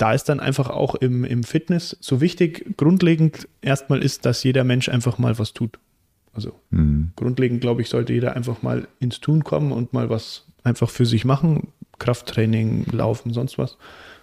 [0.00, 4.64] da ist dann einfach auch im, im Fitness so wichtig, grundlegend erstmal ist, dass jeder
[4.64, 5.78] Mensch einfach mal was tut.
[6.32, 7.10] Also mhm.
[7.16, 11.04] grundlegend, glaube ich, sollte jeder einfach mal ins Tun kommen und mal was einfach für
[11.04, 11.68] sich machen.
[11.98, 13.76] Krafttraining, Laufen, sonst was.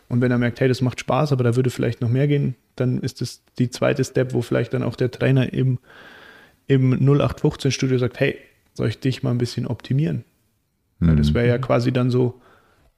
[0.09, 2.55] Und wenn er merkt, hey, das macht Spaß, aber da würde vielleicht noch mehr gehen,
[2.75, 5.79] dann ist das die zweite Step, wo vielleicht dann auch der Trainer im,
[6.67, 8.37] im 0815-Studio sagt, hey,
[8.73, 10.23] soll ich dich mal ein bisschen optimieren?
[10.99, 11.17] Mhm.
[11.17, 12.41] das wäre ja quasi dann so,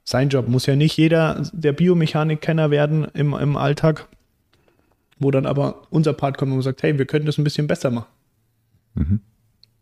[0.10, 0.48] sein Job.
[0.48, 4.08] Muss ja nicht jeder der Biomechanik-Kenner werden im, im Alltag,
[5.20, 7.92] wo dann aber unser Part kommt und sagt, hey, wir könnten das ein bisschen besser
[7.92, 8.08] machen.
[8.96, 9.20] Mhm.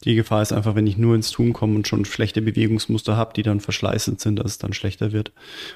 [0.03, 3.33] Die Gefahr ist einfach, wenn ich nur ins Tun komme und schon schlechte Bewegungsmuster habe,
[3.33, 5.31] die dann verschleißend sind, dass es dann schlechter wird.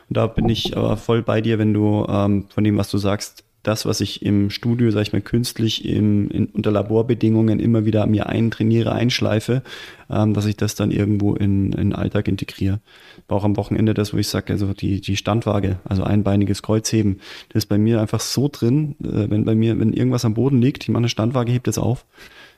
[0.09, 2.97] Und da bin ich aber voll bei dir, wenn du ähm, von dem, was du
[2.97, 7.85] sagst, das, was ich im Studio, sag ich mal, künstlich im, in, unter Laborbedingungen immer
[7.85, 9.61] wieder mir eintrainiere, einschleife,
[10.09, 12.79] ähm, dass ich das dann irgendwo in, in den Alltag integriere.
[13.27, 17.19] War auch am Wochenende das, wo ich sage, also die, die Standwaage, also einbeiniges Kreuzheben,
[17.49, 20.59] das ist bei mir einfach so drin, äh, wenn bei mir, wenn irgendwas am Boden
[20.59, 22.05] liegt, ich mache eine Standwaage, hebt das auf.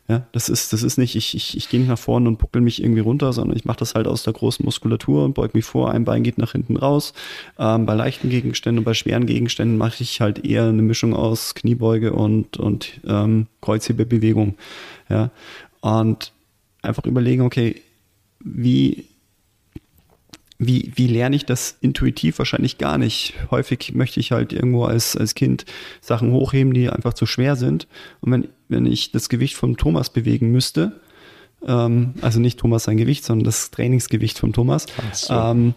[0.10, 2.62] Ja, das ist, das ist nicht, ich, ich, ich gehe nicht nach vorne und buckel
[2.62, 5.64] mich irgendwie runter, sondern ich mache das halt aus der großen Muskulatur und beug mich
[5.64, 7.14] vor, ein Bein geht nach hinten raus.
[7.58, 11.56] Ähm, bei leichten Gegenständen und bei schweren Gegenständen mache ich halt eher eine Mischung aus
[11.56, 14.56] Kniebeuge und, und ähm, Kreuzhebebewegung.
[15.08, 15.32] Ja,
[15.80, 16.34] und
[16.82, 17.82] einfach überlegen, okay,
[18.42, 19.06] wie
[20.58, 22.38] wie, wie lerne ich das intuitiv?
[22.38, 23.34] Wahrscheinlich gar nicht.
[23.52, 25.66] Häufig möchte ich halt irgendwo als, als Kind
[26.02, 27.88] Sachen hochheben, die einfach zu schwer sind.
[28.22, 31.00] Und wenn, wenn ich das Gewicht von Thomas bewegen müsste,
[31.68, 35.34] ähm, also nicht Thomas sein Gewicht, sondern das Trainingsgewicht von Thomas, so.
[35.34, 35.74] ähm,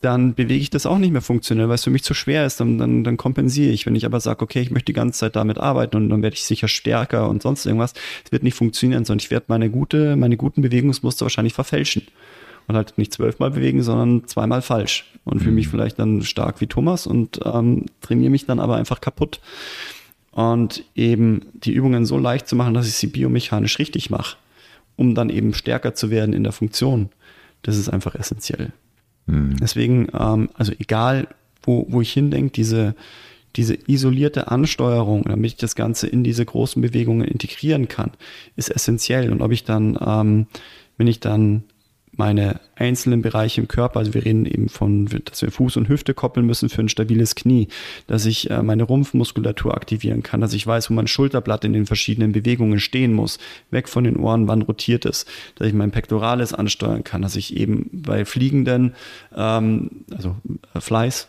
[0.00, 2.58] dann bewege ich das auch nicht mehr funktionell, weil es für mich zu schwer ist,
[2.58, 3.86] dann, dann, dann kompensiere ich.
[3.86, 6.34] Wenn ich aber sage, okay, ich möchte die ganze Zeit damit arbeiten und dann werde
[6.34, 10.16] ich sicher stärker und sonst irgendwas, es wird nicht funktionieren, sondern ich werde meine gute,
[10.16, 12.02] meine guten Bewegungsmuster wahrscheinlich verfälschen
[12.66, 15.70] und halt nicht zwölfmal bewegen, sondern zweimal falsch und fühle mich mhm.
[15.70, 19.40] vielleicht dann stark wie Thomas und ähm, trainiere mich dann aber einfach kaputt.
[20.30, 24.36] Und eben die Übungen so leicht zu machen, dass ich sie biomechanisch richtig mache,
[24.96, 27.10] um dann eben stärker zu werden in der Funktion,
[27.62, 28.72] das ist einfach essentiell.
[29.26, 29.56] Mhm.
[29.60, 31.28] Deswegen, ähm, also egal,
[31.62, 32.94] wo, wo ich hindenke, diese,
[33.56, 38.12] diese isolierte Ansteuerung, damit ich das Ganze in diese großen Bewegungen integrieren kann,
[38.56, 39.30] ist essentiell.
[39.30, 40.46] Und ob ich dann, ähm,
[40.96, 41.64] wenn ich dann
[42.22, 46.14] meine einzelnen Bereiche im Körper, also wir reden eben von, dass wir Fuß und Hüfte
[46.14, 47.66] koppeln müssen für ein stabiles Knie,
[48.06, 51.84] dass ich äh, meine Rumpfmuskulatur aktivieren kann, dass ich weiß, wo mein Schulterblatt in den
[51.84, 53.40] verschiedenen Bewegungen stehen muss,
[53.72, 57.56] weg von den Ohren, wann rotiert es, dass ich mein Pectoralis ansteuern kann, dass ich
[57.56, 58.94] eben bei fliegenden,
[59.34, 60.36] ähm, also
[60.74, 61.26] äh, Fleiß,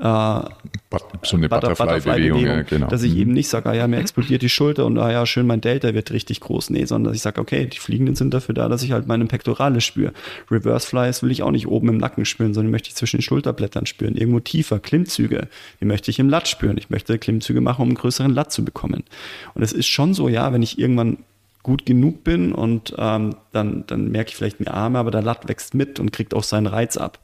[0.00, 2.86] so eine Butterfly-Bewegung, Butterfly ja, genau.
[2.88, 3.20] Dass ich mhm.
[3.20, 5.94] eben nicht sage, ah ja, mir explodiert die Schulter und ah ja, schön, mein Delta
[5.94, 6.70] wird richtig groß.
[6.70, 9.26] Nee, sondern dass ich sage, okay, die Fliegenden sind dafür da, dass ich halt meine
[9.26, 10.12] Pektorale spüre.
[10.50, 13.22] Reverse Flies will ich auch nicht oben im Nacken spüren, sondern möchte ich zwischen den
[13.22, 14.16] Schulterblättern spüren.
[14.16, 15.48] Irgendwo tiefer, Klimmzüge,
[15.80, 16.76] die möchte ich im Latt spüren.
[16.78, 19.04] Ich möchte Klimmzüge machen, um einen größeren Latt zu bekommen.
[19.54, 21.18] Und es ist schon so, ja, wenn ich irgendwann
[21.64, 25.48] gut genug bin und ähm, dann, dann merke ich vielleicht mehr Arme, aber der Latt
[25.48, 27.20] wächst mit und kriegt auch seinen Reiz ab.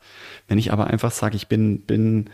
[0.48, 2.30] Wenn ich aber einfach sage, ich bin, bin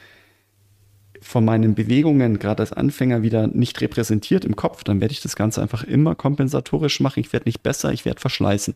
[1.27, 5.35] von meinen Bewegungen gerade als Anfänger wieder nicht repräsentiert im Kopf, dann werde ich das
[5.35, 7.21] Ganze einfach immer kompensatorisch machen.
[7.21, 8.75] Ich werde nicht besser, ich werde verschleißen.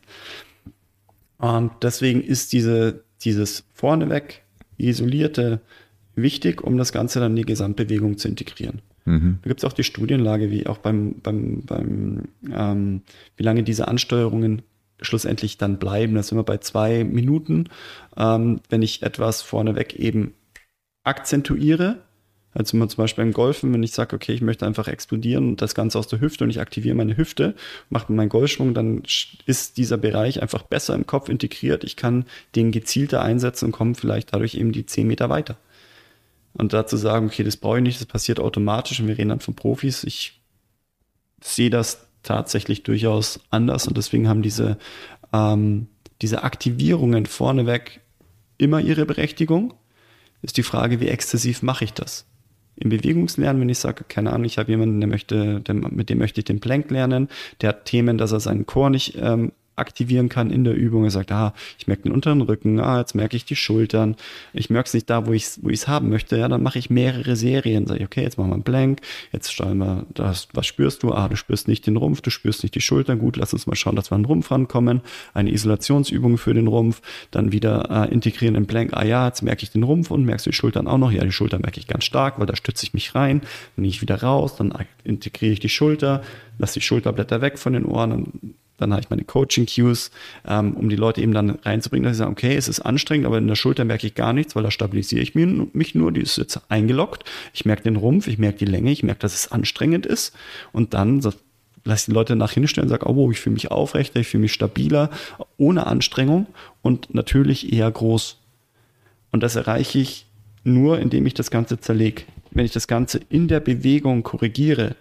[1.39, 4.43] Und deswegen ist diese, dieses vorneweg
[4.79, 5.61] isolierte
[6.17, 8.83] wichtig, um das Ganze dann in die Gesamtbewegung zu integrieren.
[9.05, 9.39] Mhm.
[9.43, 13.03] Da gibt es auch die Studienlage, wie auch beim, beim, beim ähm,
[13.37, 14.63] wie lange diese Ansteuerungen
[15.01, 16.17] schlussendlich dann bleiben.
[16.17, 17.69] Da sind wir bei zwei Minuten.
[18.17, 20.35] Ähm, wenn ich etwas vorneweg eben
[21.05, 22.03] akzentuiere,
[22.53, 25.49] also wenn man zum Beispiel beim Golfen, wenn ich sage, okay, ich möchte einfach explodieren
[25.51, 27.55] und das Ganze aus der Hüfte und ich aktiviere meine Hüfte,
[27.91, 29.03] mache meinen Golfschwung, dann
[29.47, 31.85] ist dieser Bereich einfach besser im Kopf integriert.
[31.85, 32.25] Ich kann
[32.57, 35.57] den gezielter einsetzen und komme vielleicht dadurch eben die 10 Meter weiter.
[36.53, 39.41] Und dazu sagen, okay, das brauche ich nicht, das passiert automatisch und wir reden dann
[39.41, 40.03] von Profis.
[40.03, 40.41] Ich
[41.41, 44.77] sehe das tatsächlich durchaus anders und deswegen haben diese,
[45.33, 45.87] ähm,
[46.21, 48.01] diese Aktivierungen vorneweg
[48.59, 49.75] immer ihre Berechtigung.
[50.43, 52.27] Ist die Frage, wie exzessiv mache ich das?
[52.81, 56.19] Im Bewegungslernen, wenn ich sage, keine Ahnung, ich habe jemanden, der möchte, der, mit dem
[56.19, 57.29] möchte ich den Plank lernen,
[57.61, 61.04] der hat Themen, dass er seinen Chor nicht ähm, aktivieren kann in der Übung.
[61.04, 64.16] Er sagt, ah, ich merke den unteren Rücken, ah, jetzt merke ich die Schultern.
[64.52, 66.37] Ich merke es nicht da, wo ich es wo haben möchte.
[66.37, 67.87] Ja, dann mache ich mehrere Serien.
[67.87, 69.00] Sage ich, okay, jetzt machen wir einen Blank.
[69.33, 71.12] Jetzt schauen wir, das, was spürst du?
[71.12, 73.18] Ah, du spürst nicht den Rumpf, du spürst nicht die Schultern.
[73.18, 75.00] Gut, lass uns mal schauen, dass wir an den Rumpf rankommen.
[75.35, 77.00] Eine Isolationsübung für den Rumpf.
[77.30, 78.90] Dann wieder äh, integrieren im Blank.
[78.92, 81.12] Ah ja, jetzt merke ich den Rumpf und merkst du die Schultern auch noch?
[81.12, 83.40] Ja, die Schultern merke ich ganz stark, weil da stütze ich mich rein.
[83.76, 84.72] Dann gehe ich wieder raus, dann
[85.04, 86.22] integriere ich die Schulter,
[86.59, 90.11] lasse die Schulterblätter weg von den Ohren und dann habe ich meine Coaching-Cues,
[90.47, 93.38] ähm, um die Leute eben dann reinzubringen, dass sie sagen, okay, es ist anstrengend, aber
[93.38, 96.38] in der Schulter merke ich gar nichts, weil da stabilisiere ich mich nur, die ist
[96.38, 97.25] jetzt eingeloggt.
[97.53, 100.35] Ich merke den Rumpf, ich merke die Länge, ich merke, dass es anstrengend ist.
[100.73, 101.21] Und dann
[101.85, 104.53] lasse die Leute nach hinstellen und sage, oh, ich fühle mich aufrechter, ich fühle mich
[104.53, 105.11] stabiler,
[105.57, 106.47] ohne Anstrengung
[106.83, 108.38] und natürlich eher groß.
[109.33, 110.27] Und das erreiche ich
[110.64, 112.23] nur, indem ich das Ganze zerlege.
[112.51, 114.97] Wenn ich das Ganze in der Bewegung korrigiere,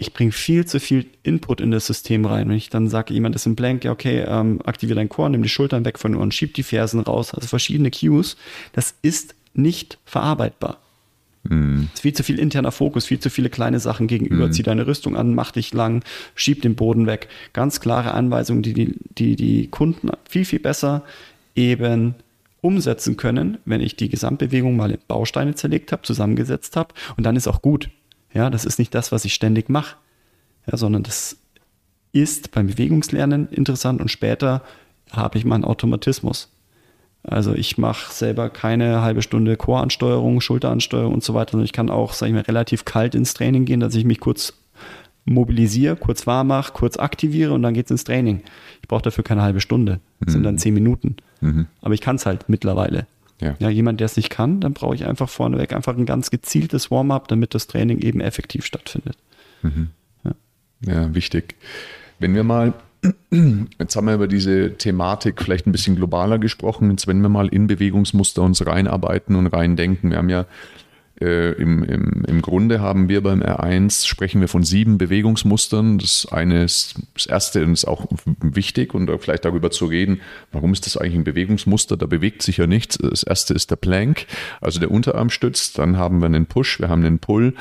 [0.00, 2.48] ich bringe viel zu viel Input in das System rein.
[2.48, 5.42] Wenn ich dann sage, jemand ist im Blank, ja, okay, ähm, aktiviere deinen Chor, nimm
[5.42, 8.36] die Schultern weg von den Ohren, schieb die Fersen raus, also verschiedene Cues,
[8.72, 10.78] das ist nicht verarbeitbar.
[11.42, 11.86] Mm.
[11.86, 14.46] Es ist viel zu viel interner Fokus, viel zu viele kleine Sachen gegenüber.
[14.46, 14.52] Mm.
[14.52, 16.04] Zieh deine Rüstung an, mach dich lang,
[16.36, 17.28] schieb den Boden weg.
[17.52, 21.02] Ganz klare Anweisungen, die die, die, die Kunden viel, viel besser
[21.56, 22.14] eben
[22.60, 26.94] umsetzen können, wenn ich die Gesamtbewegung mal in Bausteine zerlegt habe, zusammengesetzt habe.
[27.16, 27.90] Und dann ist auch gut.
[28.32, 29.96] Ja, das ist nicht das, was ich ständig mache,
[30.70, 31.38] ja, sondern das
[32.12, 34.62] ist beim Bewegungslernen interessant und später
[35.10, 36.50] habe ich meinen Automatismus.
[37.22, 41.90] Also ich mache selber keine halbe Stunde Choransteuerung, Schulteransteuerung und so weiter, sondern ich kann
[41.90, 44.54] auch, sage ich mal, relativ kalt ins Training gehen, dass ich mich kurz
[45.24, 48.42] mobilisiere, kurz warm mache, kurz aktiviere und dann geht es ins Training.
[48.80, 50.00] Ich brauche dafür keine halbe Stunde.
[50.20, 50.32] Das mhm.
[50.32, 51.16] sind dann zehn Minuten.
[51.40, 51.66] Mhm.
[51.82, 53.06] Aber ich kann es halt mittlerweile.
[53.40, 53.54] Ja.
[53.60, 56.90] ja, jemand, der es nicht kann, dann brauche ich einfach vorneweg einfach ein ganz gezieltes
[56.90, 59.16] Warm-up, damit das Training eben effektiv stattfindet.
[59.62, 59.90] Mhm.
[60.24, 60.32] Ja.
[60.84, 61.54] ja, wichtig.
[62.18, 62.74] Wenn wir mal,
[63.78, 67.46] jetzt haben wir über diese Thematik vielleicht ein bisschen globaler gesprochen, jetzt wenn wir mal
[67.48, 70.46] in Bewegungsmuster uns reinarbeiten und reindenken, wir haben ja
[71.20, 75.98] äh, im, im, Im Grunde haben wir beim R1, sprechen wir von sieben Bewegungsmustern.
[75.98, 78.06] Das eine ist das erste ist auch
[78.40, 80.20] wichtig und vielleicht darüber zu reden,
[80.52, 81.96] warum ist das eigentlich ein Bewegungsmuster?
[81.96, 82.98] Da bewegt sich ja nichts.
[82.98, 84.26] Das erste ist der Plank,
[84.60, 85.72] also der Unterarmstütz.
[85.72, 87.54] Dann haben wir einen Push, wir haben einen Pull.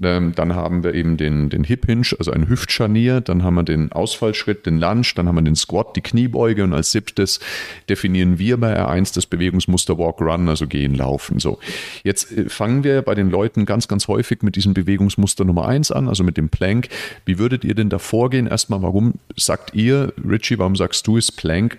[0.00, 3.20] Ähm, dann haben wir eben den, den Hip Hinge, also ein Hüftscharnier.
[3.20, 5.02] Dann haben wir den Ausfallschritt, den Lunge.
[5.14, 6.64] Dann haben wir den Squat, die Kniebeuge.
[6.64, 7.40] Und als siebtes
[7.88, 11.40] definieren wir bei R1 das Bewegungsmuster Walk Run, also gehen, laufen.
[11.40, 11.58] So.
[12.04, 15.90] Jetzt äh, fangen wir bei den Leuten ganz, ganz häufig mit diesem Bewegungsmuster Nummer eins
[15.90, 16.88] an, also mit dem Plank.
[17.26, 18.46] Wie würdet ihr denn da vorgehen?
[18.46, 21.78] Erstmal, warum sagt ihr, Richie, warum sagst du, ist Plank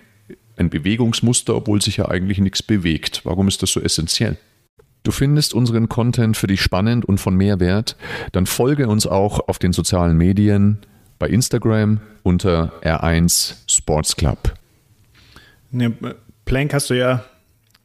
[0.56, 3.21] ein Bewegungsmuster, obwohl sich ja eigentlich nichts bewegt?
[3.23, 4.38] Warum ist das so essentiell?
[5.03, 7.97] Du findest unseren Content für dich spannend und von Mehrwert,
[8.31, 10.77] dann folge uns auch auf den sozialen Medien
[11.19, 14.53] bei Instagram unter R1 Sports Club.
[15.71, 15.93] Ne,
[16.45, 17.23] Plank hast du ja,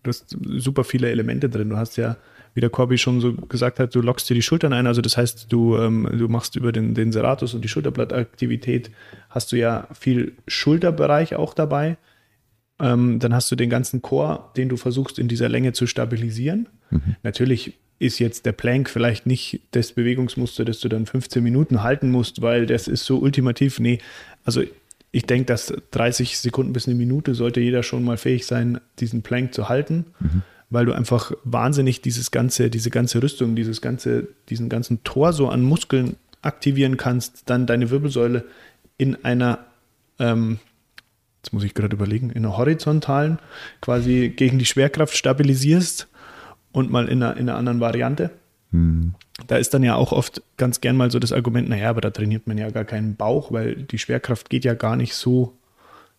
[0.05, 1.71] du hast super viele Elemente drin.
[1.71, 2.17] Du hast ja,
[2.55, 4.87] wie der Corby schon so gesagt hat, du lockst dir die Schultern ein.
[4.87, 8.91] Also das heißt, du, ähm, du machst über den, den Serratus und die Schulterblattaktivität,
[9.29, 11.97] hast du ja viel Schulterbereich auch dabei.
[12.81, 16.69] Ähm, dann hast du den ganzen Chor, den du versuchst in dieser Länge zu stabilisieren.
[16.91, 17.17] Mhm.
[17.23, 22.11] Natürlich ist jetzt der Plank vielleicht nicht das Bewegungsmuster, das du dann 15 Minuten halten
[22.11, 23.81] musst, weil das ist so ultimativ.
[23.81, 23.99] Nee,
[24.45, 24.63] also
[25.11, 29.23] ich denke, dass 30 Sekunden bis eine Minute sollte jeder schon mal fähig sein, diesen
[29.23, 30.43] Plank zu halten, mhm.
[30.71, 35.49] weil du einfach wahnsinnig dieses ganze, diese ganze Rüstung, dieses ganze, diesen ganzen Tor so
[35.49, 38.45] an Muskeln aktivieren kannst, dann deine Wirbelsäule
[38.97, 39.59] in einer
[40.21, 40.59] ähm,
[41.49, 43.39] jetzt muss ich gerade überlegen, in einer horizontalen
[43.81, 46.07] quasi gegen die Schwerkraft stabilisierst
[46.73, 48.31] und mal in einer, in einer anderen Variante.
[48.71, 49.15] Hm.
[49.47, 52.11] Da ist dann ja auch oft ganz gern mal so das Argument, naja, aber da
[52.11, 55.55] trainiert man ja gar keinen Bauch, weil die Schwerkraft geht ja gar nicht so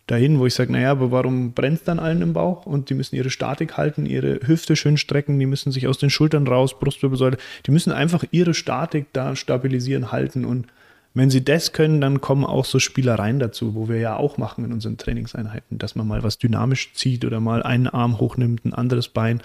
[0.08, 2.66] dahin, wo ich sage, naja, aber warum brennt dann allen im Bauch?
[2.66, 6.10] Und die müssen ihre Statik halten, ihre Hüfte schön strecken, die müssen sich aus den
[6.10, 7.38] Schultern raus, Brustwirbelsäule,
[7.68, 10.66] die müssen einfach ihre Statik da stabilisieren, halten und
[11.14, 14.66] wenn sie das können, dann kommen auch so Spielereien dazu, wo wir ja auch machen
[14.66, 18.74] in unseren Trainingseinheiten, dass man mal was dynamisch zieht oder mal einen Arm hochnimmt, ein
[18.74, 19.42] anderes Bein,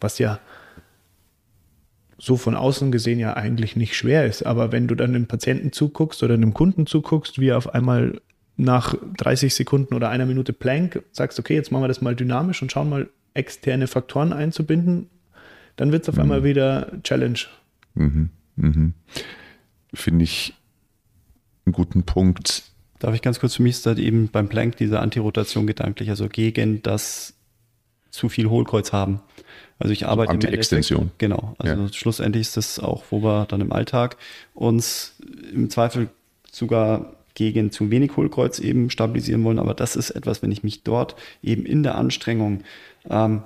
[0.00, 0.40] was ja
[2.18, 4.44] so von außen gesehen ja eigentlich nicht schwer ist.
[4.44, 8.20] Aber wenn du dann dem Patienten zuguckst oder einem Kunden zuguckst, wie er auf einmal
[8.56, 12.62] nach 30 Sekunden oder einer Minute Plank sagst, okay, jetzt machen wir das mal dynamisch
[12.62, 15.08] und schauen mal externe Faktoren einzubinden,
[15.76, 16.22] dann wird es auf mhm.
[16.22, 17.38] einmal wieder Challenge.
[17.94, 18.30] Mhm.
[18.56, 18.94] Mhm.
[19.92, 20.54] Finde ich
[21.66, 22.62] einen guten Punkt.
[22.98, 26.28] Darf ich ganz kurz für mich ist halt eben beim Plank diese Antirotation gedanklich, also
[26.28, 27.34] gegen das
[28.10, 29.20] zu viel Hohlkreuz haben.
[29.78, 31.10] Also ich arbeite also Anti-Extension.
[31.18, 31.54] Genau.
[31.58, 31.92] Also ja.
[31.92, 34.16] schlussendlich ist das auch, wo wir dann im Alltag
[34.54, 35.16] uns
[35.52, 36.08] im Zweifel
[36.50, 39.58] sogar gegen zu wenig Hohlkreuz eben stabilisieren wollen.
[39.58, 42.62] Aber das ist etwas, wenn ich mich dort eben in der Anstrengung
[43.10, 43.42] ähm,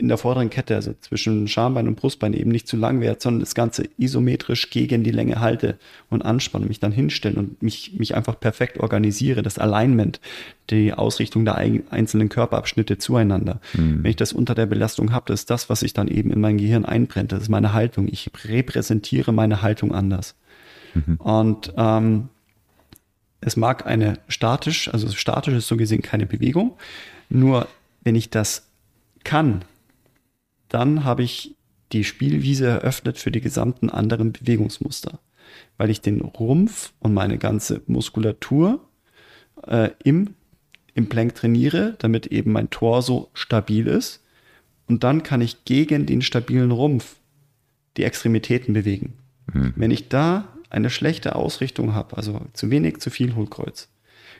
[0.00, 3.40] in der vorderen Kette, also zwischen Schambein und Brustbein eben nicht zu lang werde, sondern
[3.40, 5.76] das Ganze isometrisch gegen die Länge halte
[6.08, 10.20] und anspanne, mich dann hinstelle und mich, mich einfach perfekt organisiere, das Alignment,
[10.70, 13.60] die Ausrichtung der einzelnen Körperabschnitte zueinander.
[13.74, 14.04] Mhm.
[14.04, 16.40] Wenn ich das unter der Belastung habe, das ist das, was sich dann eben in
[16.40, 18.06] mein Gehirn einbrennt, das ist meine Haltung.
[18.06, 20.36] Ich repräsentiere meine Haltung anders.
[20.94, 21.16] Mhm.
[21.16, 22.28] Und ähm,
[23.40, 26.76] es mag eine statisch, also statisch ist so gesehen keine Bewegung,
[27.28, 27.66] nur
[28.04, 28.68] wenn ich das
[29.24, 29.64] kann,
[30.68, 31.56] dann habe ich
[31.92, 35.20] die Spielwiese eröffnet für die gesamten anderen Bewegungsmuster,
[35.76, 38.80] weil ich den Rumpf und meine ganze Muskulatur
[39.66, 40.34] äh, im,
[40.94, 44.22] im Plank trainiere, damit eben mein Torso stabil ist.
[44.86, 47.16] Und dann kann ich gegen den stabilen Rumpf
[47.96, 49.14] die Extremitäten bewegen.
[49.52, 49.72] Mhm.
[49.76, 53.88] Wenn ich da eine schlechte Ausrichtung habe, also zu wenig, zu viel Hohlkreuz,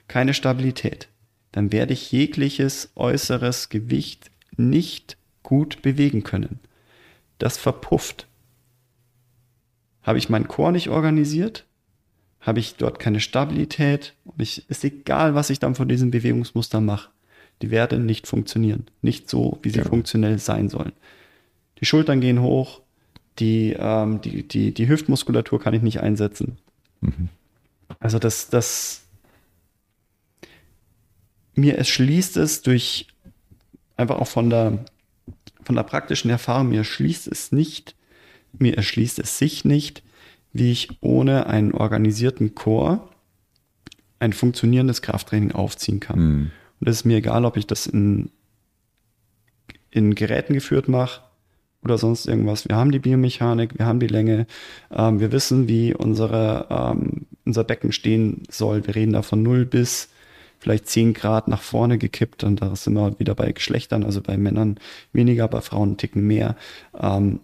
[0.07, 1.09] keine Stabilität,
[1.53, 6.61] dann werde ich jegliches äußeres Gewicht nicht gut bewegen können.
[7.39, 8.27] Das verpufft.
[10.03, 11.67] Habe ich meinen Chor nicht organisiert,
[12.41, 16.81] habe ich dort keine Stabilität und ich, ist egal, was ich dann von diesem Bewegungsmuster
[16.81, 17.11] mache.
[17.63, 18.87] Die werden nicht funktionieren.
[19.03, 19.85] Nicht so, wie sie ja.
[19.85, 20.93] funktionell sein sollen.
[21.81, 22.81] Die Schultern gehen hoch,
[23.39, 26.59] die, ähm, die, die, die Hüftmuskulatur kann ich nicht einsetzen.
[27.01, 27.29] Mhm.
[28.01, 29.03] Also das, das
[31.55, 33.09] mir erschließt es durch
[33.97, 34.85] einfach auch von der
[35.69, 37.95] von der praktischen Erfahrung, mir erschließt es nicht,
[38.59, 40.03] mir erschließt es sich nicht,
[40.55, 43.11] wie ich ohne einen organisierten Chor
[44.19, 46.19] ein funktionierendes Krafttraining aufziehen kann.
[46.19, 46.51] Mhm.
[46.81, 48.31] Und es ist mir egal, ob ich das in,
[49.91, 51.21] in Geräten geführt mache
[51.85, 52.67] oder sonst irgendwas.
[52.67, 54.47] Wir haben die Biomechanik, wir haben die Länge,
[54.91, 58.87] ähm, wir wissen, wie unsere, ähm, unser Becken stehen soll.
[58.87, 60.09] Wir reden da von 0 bis
[60.59, 64.37] vielleicht 10 Grad nach vorne gekippt und da sind wir wieder bei Geschlechtern, also bei
[64.37, 64.79] Männern
[65.13, 66.57] weniger, bei Frauen einen Ticken mehr.
[66.99, 67.41] Ähm,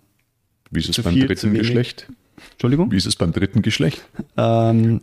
[0.70, 2.08] Wie ist es beim viel, dritten Geschlecht?
[2.52, 2.90] Entschuldigung?
[2.90, 4.04] Wie ist es beim dritten Geschlecht?
[4.36, 5.02] Ähm,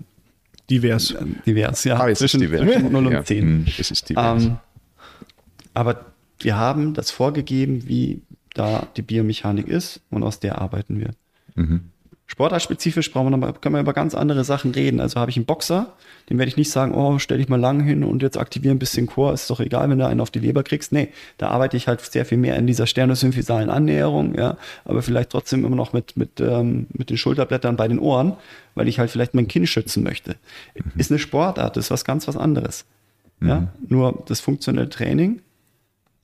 [0.69, 1.15] divers.
[1.45, 1.99] Divers, ja.
[1.99, 2.81] Ah, es Zwischen ist divers.
[2.81, 3.23] 0 und ja.
[3.23, 3.41] 10.
[3.41, 4.43] Hm, es ist divers.
[4.43, 4.57] Ähm,
[5.73, 6.05] aber
[6.39, 8.21] wir haben das vorgegeben, wie
[8.53, 11.11] da die Biomechanik ist und aus der arbeiten wir.
[11.55, 11.91] Mhm.
[12.31, 15.01] Sportartspezifisch brauchen wir noch, können wir über ganz andere Sachen reden.
[15.01, 15.91] Also habe ich einen Boxer,
[16.29, 18.79] dem werde ich nicht sagen, oh, stell dich mal lang hin und jetzt aktiviere ein
[18.79, 20.93] bisschen Chor, ist doch egal, wenn du einen auf die Leber kriegst.
[20.93, 24.55] Nee, da arbeite ich halt sehr viel mehr in dieser sternosymphysalen Annäherung, ja,
[24.85, 28.37] aber vielleicht trotzdem immer noch mit, mit, ähm, mit den Schulterblättern bei den Ohren,
[28.75, 30.37] weil ich halt vielleicht mein Kinn schützen möchte.
[30.73, 30.91] Mhm.
[30.95, 32.85] Ist eine Sportart, ist was ganz was anderes.
[33.41, 33.49] Mhm.
[33.49, 35.41] Ja, nur das funktionelle Training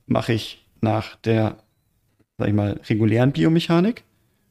[0.06, 1.58] mache ich nach der,
[2.38, 4.06] sag ich mal, regulären Biomechanik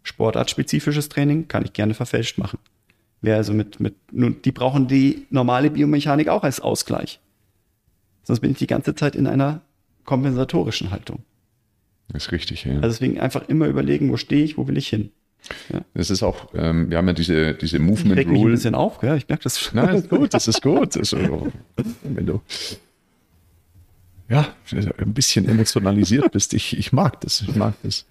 [0.07, 2.59] sportartspezifisches Training kann ich gerne verfälscht machen.
[3.23, 7.21] Wer also mit, mit, nun, die brauchen die normale Biomechanik auch als Ausgleich.
[8.23, 9.63] Sonst bin ich die ganze Zeit in einer
[10.05, 11.23] kompensatorischen Haltung.
[12.09, 12.75] Das ist richtig, ja.
[12.75, 15.11] Also deswegen einfach immer überlegen, wo stehe ich, wo will ich hin.
[15.73, 15.81] Ja.
[15.95, 18.39] Das ist auch, ähm, wir haben ja diese, diese Movement ich Rule.
[18.39, 19.17] Mich ein bisschen auf, gell?
[19.17, 19.73] ich merke das.
[19.73, 20.97] Nein, ist gut, das ist gut.
[20.97, 21.19] Also,
[22.03, 22.41] wenn du
[24.29, 24.49] ja,
[24.99, 28.07] ein bisschen emotionalisiert bist, ich, ich mag das, ich mag das.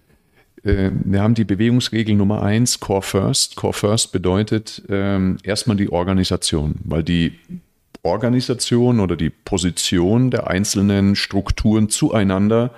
[0.65, 3.55] Äh, wir haben die Bewegungsregel Nummer eins, Core First.
[3.55, 7.39] Core First bedeutet ähm, erstmal die Organisation, weil die
[8.03, 12.71] Organisation oder die Position der einzelnen Strukturen zueinander,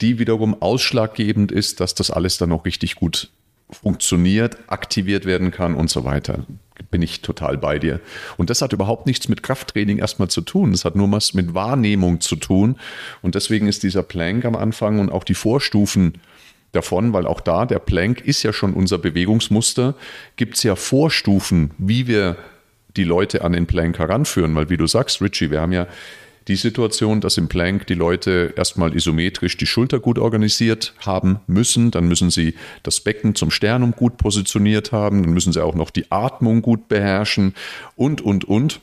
[0.00, 3.30] die wiederum ausschlaggebend ist, dass das alles dann auch richtig gut
[3.70, 6.46] funktioniert, aktiviert werden kann und so weiter.
[6.90, 8.00] Bin ich total bei dir.
[8.36, 10.72] Und das hat überhaupt nichts mit Krafttraining erstmal zu tun.
[10.72, 12.76] Das hat nur was mit Wahrnehmung zu tun.
[13.22, 16.14] Und deswegen ist dieser Plank am Anfang und auch die Vorstufen
[16.72, 19.94] davon, weil auch da der Plank ist ja schon unser Bewegungsmuster,
[20.36, 22.36] gibt es ja Vorstufen, wie wir
[22.96, 25.86] die Leute an den Plank heranführen, weil wie du sagst, Richie, wir haben ja
[26.48, 31.90] die Situation, dass im Plank die Leute erstmal isometrisch die Schulter gut organisiert haben müssen,
[31.90, 35.90] dann müssen sie das Becken zum Sternum gut positioniert haben, dann müssen sie auch noch
[35.90, 37.54] die Atmung gut beherrschen.
[37.94, 38.80] Und, und, und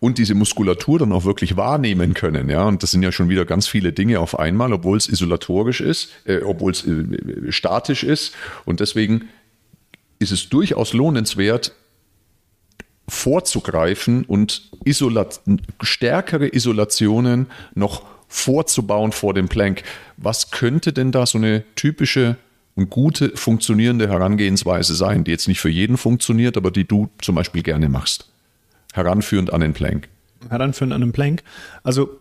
[0.00, 2.48] und diese Muskulatur dann auch wirklich wahrnehmen können.
[2.48, 5.80] Ja, und das sind ja schon wieder ganz viele Dinge auf einmal, obwohl es isolatorisch
[5.80, 8.34] ist, äh, obwohl es äh, statisch ist.
[8.64, 9.28] Und deswegen
[10.18, 11.74] ist es durchaus lohnenswert,
[13.08, 15.40] vorzugreifen und Isolat
[15.80, 19.82] stärkere Isolationen noch vorzubauen vor dem Plank.
[20.16, 22.36] Was könnte denn da so eine typische
[22.74, 27.34] und gute funktionierende Herangehensweise sein, die jetzt nicht für jeden funktioniert, aber die du zum
[27.34, 28.30] Beispiel gerne machst?
[28.98, 30.08] Heranführend an den Plank.
[30.50, 31.42] Heranführend an den Plank.
[31.82, 32.20] Also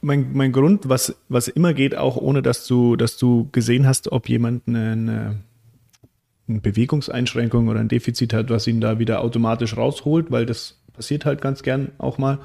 [0.00, 4.12] mein, mein Grund, was, was immer geht, auch ohne dass du, dass du gesehen hast,
[4.12, 5.40] ob jemand eine, eine,
[6.46, 11.40] Bewegungseinschränkung oder ein Defizit hat, was ihn da wieder automatisch rausholt, weil das passiert halt
[11.40, 12.40] ganz gern auch mal,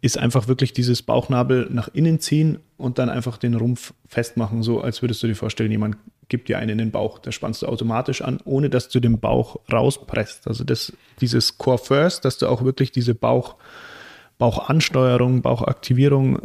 [0.00, 4.80] ist einfach wirklich dieses Bauchnabel nach innen ziehen und dann einfach den Rumpf festmachen, so
[4.80, 5.96] als würdest du dir vorstellen, jemand
[6.28, 9.18] gibt dir einen in den Bauch, da spannst du automatisch an, ohne dass du den
[9.18, 10.46] Bauch rauspresst.
[10.46, 13.56] Also das, dieses Core First, dass du auch wirklich diese Bauch,
[14.38, 16.38] Bauchansteuerung, Bauchaktivierung,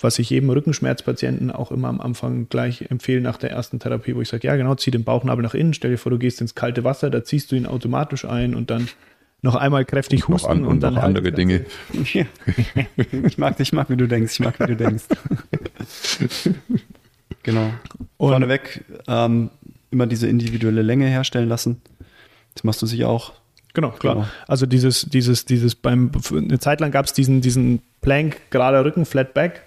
[0.00, 4.22] was ich jedem Rückenschmerzpatienten auch immer am Anfang gleich empfehle nach der ersten Therapie, wo
[4.22, 6.54] ich sage, ja genau, zieh den Bauchnabel nach innen, stell dir vor, du gehst ins
[6.54, 8.88] kalte Wasser, da ziehst du ihn automatisch ein und dann
[9.42, 11.64] noch einmal kräftig Und husten an, und, und dann noch halt andere Dinge.
[13.24, 14.32] ich mag, ich mag, wie du denkst.
[14.32, 15.04] Ich mag, wie du denkst.
[17.42, 17.70] genau.
[18.16, 19.50] Und- Vorneweg ähm,
[19.90, 21.80] immer diese individuelle Länge herstellen lassen.
[22.54, 23.32] Das machst du sicher auch.
[23.74, 24.14] Genau, klar.
[24.14, 24.26] Genau.
[24.46, 29.04] Also dieses, dieses, dieses beim, eine Zeit lang gab es diesen, diesen Plank, gerader Rücken,
[29.04, 29.62] Flat Back,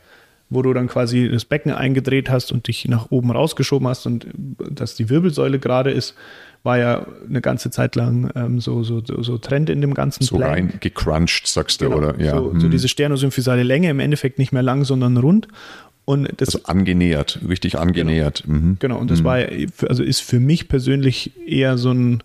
[0.49, 4.25] wo du dann quasi das Becken eingedreht hast und dich nach oben rausgeschoben hast und
[4.25, 4.29] äh,
[4.69, 6.15] dass die Wirbelsäule gerade ist,
[6.63, 10.23] war ja eine ganze Zeit lang ähm, so, so, so, so Trend in dem ganzen
[10.23, 11.97] So rein gecrunched, sagst du, Genau.
[11.97, 12.19] oder?
[12.19, 12.35] Ja.
[12.35, 12.71] So, so hm.
[12.71, 15.47] diese sternosymphysale Länge, im Endeffekt nicht mehr lang, sondern rund.
[16.05, 18.43] Und das also angenähert, richtig angenähert.
[18.47, 18.77] Mhm.
[18.79, 22.23] Genau, und das war ja, für- also ist für mich persönlich eher so ein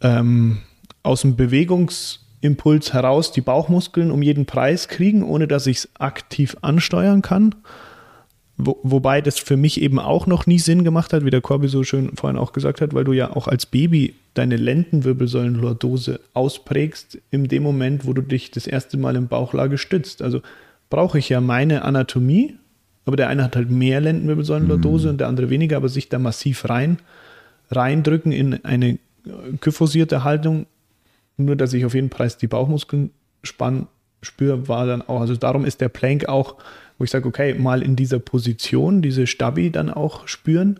[0.00, 0.58] ähm,
[1.02, 6.56] aus dem Bewegungsimpuls heraus die Bauchmuskeln um jeden Preis kriegen, ohne dass ich es aktiv
[6.60, 7.54] ansteuern kann.
[8.58, 11.68] Wo, wobei das für mich eben auch noch nie Sinn gemacht hat, wie der Corby
[11.68, 17.18] so schön vorhin auch gesagt hat, weil du ja auch als Baby deine Lendenwirbelsäulenlordose ausprägst
[17.30, 20.20] in dem Moment, wo du dich das erste Mal im Bauchlage stützt.
[20.22, 20.42] Also
[20.92, 22.58] brauche ich ja meine Anatomie,
[23.06, 26.68] aber der eine hat halt mehr Lendenwirbelsäulenlordose und der andere weniger, aber sich da massiv
[26.68, 26.98] rein
[27.70, 28.98] reindrücken in eine
[29.62, 30.66] kyphosierte Haltung,
[31.38, 33.10] nur dass ich auf jeden Preis die Bauchmuskeln
[33.42, 33.86] spann,
[34.20, 36.56] spüre, war dann auch, also darum ist der Plank auch,
[36.98, 40.78] wo ich sage, okay, mal in dieser Position, diese Stabi dann auch spüren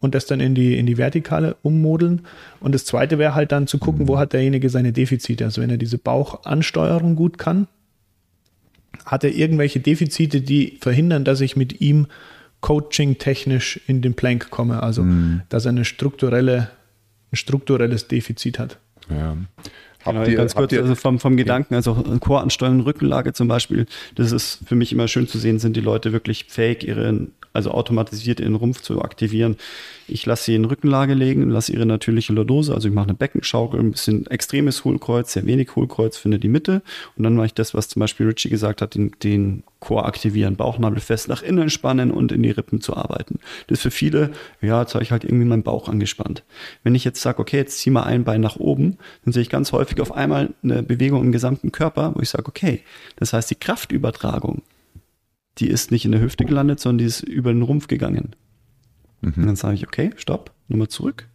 [0.00, 2.22] und das dann in die, in die Vertikale ummodeln.
[2.58, 5.44] Und das zweite wäre halt dann zu gucken, wo hat derjenige seine Defizite.
[5.44, 7.68] Also wenn er diese Bauchansteuerung gut kann,
[9.06, 12.08] hat er irgendwelche Defizite, die verhindern, dass ich mit ihm
[12.60, 14.82] coaching-technisch in den Plank komme.
[14.82, 15.06] Also,
[15.48, 16.70] dass er eine strukturelle,
[17.32, 18.78] ein strukturelles Defizit hat.
[19.08, 19.36] Ja.
[20.06, 23.48] Genau, Habt ihr, ganz kurz, ihr, also vom, vom Gedanken, also Chor ansteuern, Rückenlage zum
[23.48, 27.32] Beispiel, das ist für mich immer schön zu sehen, sind die Leute wirklich fähig, ihren,
[27.52, 29.56] also automatisiert ihren Rumpf zu aktivieren.
[30.08, 33.80] Ich lasse sie in Rückenlage legen, lasse ihre natürliche Lordose, also ich mache eine Beckenschaukel,
[33.80, 36.82] ein bisschen extremes Hohlkreuz, sehr wenig Hohlkreuz, finde die Mitte
[37.16, 40.56] und dann mache ich das, was zum Beispiel Richie gesagt hat, den, den Chor aktivieren,
[40.56, 43.38] Bauchnabel fest nach innen spannen und in die Rippen zu arbeiten.
[43.68, 46.42] Das ist für viele, ja, jetzt habe ich halt irgendwie meinen Bauch angespannt.
[46.82, 49.48] Wenn ich jetzt sage, okay, jetzt zieh mal ein Bein nach oben, dann sehe ich
[49.48, 52.80] ganz häufig auf einmal eine Bewegung im gesamten Körper, wo ich sage, okay,
[53.14, 54.62] das heißt, die Kraftübertragung,
[55.58, 58.34] die ist nicht in der Hüfte gelandet, sondern die ist über den Rumpf gegangen.
[59.22, 61.28] Und dann sage ich, okay, stopp, nochmal zurück.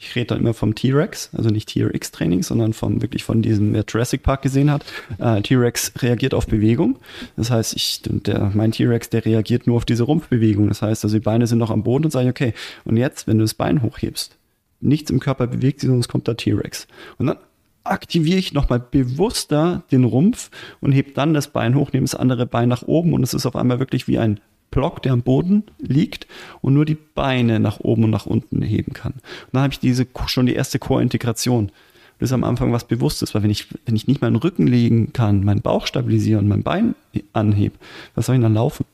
[0.00, 3.84] Ich rede dann immer vom T-Rex, also nicht T-Rex-Training, sondern vom, wirklich von diesem, wer
[3.86, 4.84] Jurassic Park gesehen hat.
[5.18, 6.98] Äh, T-Rex reagiert auf Bewegung.
[7.36, 10.68] Das heißt, ich, der, mein T-Rex, der reagiert nur auf diese Rumpfbewegung.
[10.68, 13.38] Das heißt, also die Beine sind noch am Boden und sage okay, und jetzt, wenn
[13.38, 14.36] du das Bein hochhebst,
[14.80, 16.86] nichts im Körper bewegt sich, sonst kommt der T-Rex.
[17.18, 17.38] Und dann
[17.82, 22.46] aktiviere ich nochmal bewusster den Rumpf und heb dann das Bein hoch, nehme das andere
[22.46, 24.40] Bein nach oben und es ist auf einmal wirklich wie ein
[24.70, 26.26] Block, der am Boden liegt
[26.60, 29.12] und nur die Beine nach oben und nach unten heben kann.
[29.12, 31.70] Und dann habe ich diese schon die erste Core-Integration.
[32.18, 35.12] Das ist am Anfang was Bewusstes, weil wenn ich, wenn ich nicht meinen Rücken legen
[35.12, 36.94] kann, meinen Bauch stabilisieren, mein Bein
[37.32, 37.76] anhebe,
[38.14, 38.84] was soll ich dann laufen?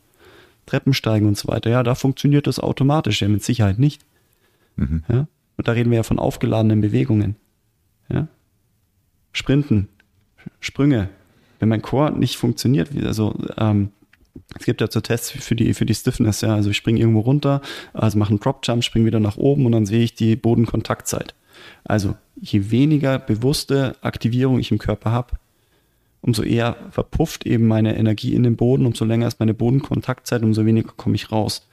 [0.67, 1.71] Treppen steigen und so weiter.
[1.71, 4.03] Ja, da funktioniert das automatisch, ja, mit Sicherheit nicht.
[5.09, 5.27] Ja?
[5.57, 7.37] Und da reden wir ja von aufgeladenen Bewegungen.
[8.09, 8.29] Ja?
[9.33, 9.89] Sprinten,
[10.61, 11.09] Sprünge.
[11.61, 13.91] Wenn mein Core nicht funktioniert, also ähm,
[14.59, 16.55] es gibt ja so Tests für die, für die Stiffness, ja.
[16.55, 17.61] Also ich springe irgendwo runter,
[17.93, 21.35] also mache einen Drop Jump, springe wieder nach oben und dann sehe ich die Bodenkontaktzeit.
[21.85, 25.37] Also je weniger bewusste Aktivierung ich im Körper habe,
[26.21, 30.65] umso eher verpufft eben meine Energie in den Boden, umso länger ist meine Bodenkontaktzeit, umso
[30.65, 31.69] weniger komme ich raus.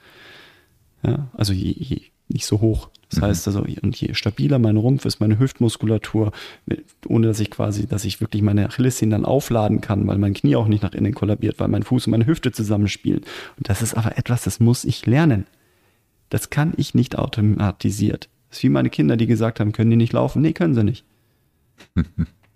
[1.04, 2.00] Ja, also je, je,
[2.32, 2.88] nicht so hoch.
[3.12, 6.32] Das heißt also, und je stabiler mein Rumpf ist, meine Hüftmuskulatur,
[7.06, 10.56] ohne dass ich quasi, dass ich wirklich meine Achillessehnen dann aufladen kann, weil mein Knie
[10.56, 13.20] auch nicht nach innen kollabiert, weil mein Fuß und meine Hüfte zusammenspielen.
[13.58, 15.46] Und das ist aber etwas, das muss ich lernen.
[16.30, 18.30] Das kann ich nicht automatisiert.
[18.48, 20.40] Das ist wie meine Kinder, die gesagt haben, können die nicht laufen?
[20.40, 21.04] Nee, können sie nicht.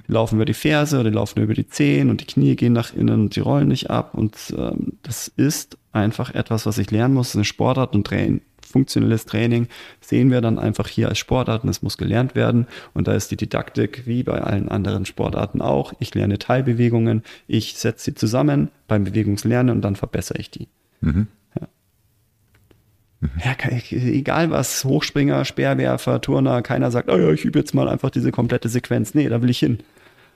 [0.08, 2.72] Die laufen über die Ferse oder die laufen über die Zehen und die Knie gehen
[2.72, 4.14] nach innen und die rollen nicht ab.
[4.14, 7.28] Und ähm, das ist einfach etwas, was ich lernen muss.
[7.28, 8.40] Das ist eine Sportart und Training
[8.76, 9.68] funktionelles Training
[10.02, 11.70] sehen wir dann einfach hier als Sportarten.
[11.70, 12.66] Es muss gelernt werden.
[12.92, 15.94] Und da ist die Didaktik wie bei allen anderen Sportarten auch.
[15.98, 20.68] Ich lerne Teilbewegungen, ich setze sie zusammen beim Bewegungslernen und dann verbessere ich die.
[21.00, 21.28] Mhm.
[21.58, 21.68] Ja.
[23.20, 23.30] Mhm.
[23.42, 23.54] Ja,
[23.90, 28.30] egal was, Hochspringer, Speerwerfer, Turner, keiner sagt, oh ja, ich übe jetzt mal einfach diese
[28.30, 29.14] komplette Sequenz.
[29.14, 29.78] Nee, da will ich hin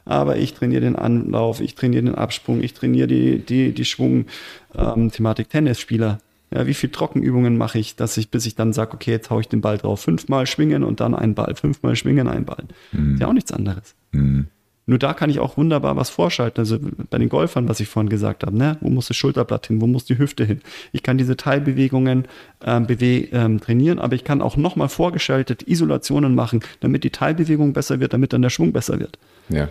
[0.06, 5.46] aber ich trainiere den Anlauf, ich trainiere den Absprung, ich trainiere die, die, die Schwung-Thematik
[5.46, 6.18] ähm, Tennisspieler.
[6.52, 9.40] Ja, wie viele Trockenübungen mache ich, dass ich, bis ich dann sage, okay, jetzt haue
[9.40, 10.00] ich den Ball drauf.
[10.00, 11.54] Fünfmal schwingen und dann ein Ball.
[11.54, 12.64] Fünfmal schwingen, ein Ball.
[12.92, 13.14] Mhm.
[13.14, 13.94] Ist ja auch nichts anderes.
[14.10, 14.48] Mhm.
[14.90, 16.58] Nur da kann ich auch wunderbar was vorschalten.
[16.58, 16.80] Also
[17.10, 18.76] bei den Golfern, was ich vorhin gesagt habe, ne?
[18.80, 20.62] wo muss das Schulterblatt hin, wo muss die Hüfte hin?
[20.90, 22.26] Ich kann diese Teilbewegungen
[22.64, 27.72] ähm, bewe ähm, trainieren, aber ich kann auch nochmal vorgeschaltet Isolationen machen, damit die Teilbewegung
[27.72, 29.16] besser wird, damit dann der Schwung besser wird.
[29.48, 29.68] Ja.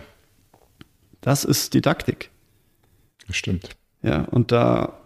[1.20, 2.30] Das ist Didaktik.
[3.26, 3.68] Das stimmt.
[4.02, 4.99] Ja, und da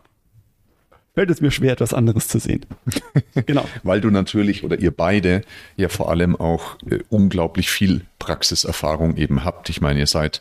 [1.15, 2.67] fällt es mir schwer, etwas anderes zu sehen.
[3.47, 3.67] genau.
[3.83, 5.43] Weil du natürlich oder ihr beide
[5.77, 9.69] ja vor allem auch äh, unglaublich viel Praxiserfahrung eben habt.
[9.71, 10.41] Ich meine, ihr seid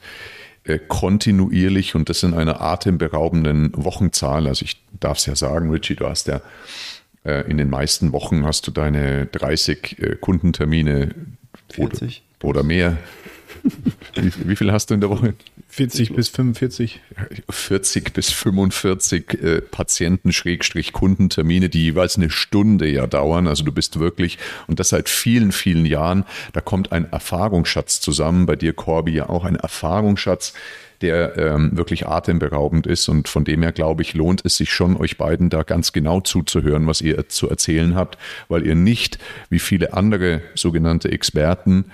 [0.65, 4.47] äh, kontinuierlich und das in einer atemberaubenden Wochenzahl.
[4.47, 6.41] Also ich darf es ja sagen, Richie, du hast ja
[7.23, 11.13] äh, in den meisten Wochen hast du deine 30 äh, Kundentermine
[11.69, 12.23] 40.
[12.41, 12.97] Oder, oder mehr
[14.15, 15.33] wie, wie, viel hast du in der Woche?
[15.69, 16.99] 40 bis 45.
[17.49, 23.47] 40 bis 45 äh, Patienten-Kundentermine, die jeweils eine Stunde ja dauern.
[23.47, 24.37] Also du bist wirklich,
[24.67, 28.45] und das seit vielen, vielen Jahren, da kommt ein Erfahrungsschatz zusammen.
[28.45, 30.53] Bei dir, Corby, ja auch ein Erfahrungsschatz,
[31.01, 33.09] der ähm, wirklich atemberaubend ist.
[33.09, 36.21] Und von dem her, glaube ich, lohnt es sich schon, euch beiden da ganz genau
[36.21, 41.85] zuzuhören, was ihr zu erzählen habt, weil ihr nicht, wie viele andere sogenannte Experten,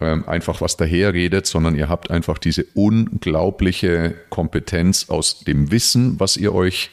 [0.00, 6.36] ähm, einfach was daherredet, sondern ihr habt einfach diese unglaubliche Kompetenz aus dem Wissen, was
[6.36, 6.90] ihr euch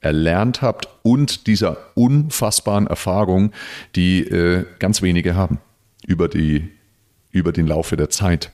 [0.00, 3.52] erlernt habt und dieser unfassbaren Erfahrung,
[3.96, 5.58] die äh, ganz wenige haben
[6.06, 6.68] über, die,
[7.30, 8.52] über den Laufe der Zeit.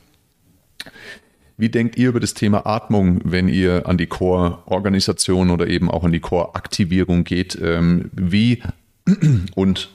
[1.56, 6.04] Wie denkt ihr über das Thema Atmung, wenn ihr an die Core-Organisation oder eben auch
[6.04, 7.58] an die Core-Aktivierung geht?
[7.60, 8.62] Ähm, wie
[9.54, 9.90] und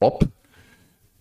[0.00, 0.26] ob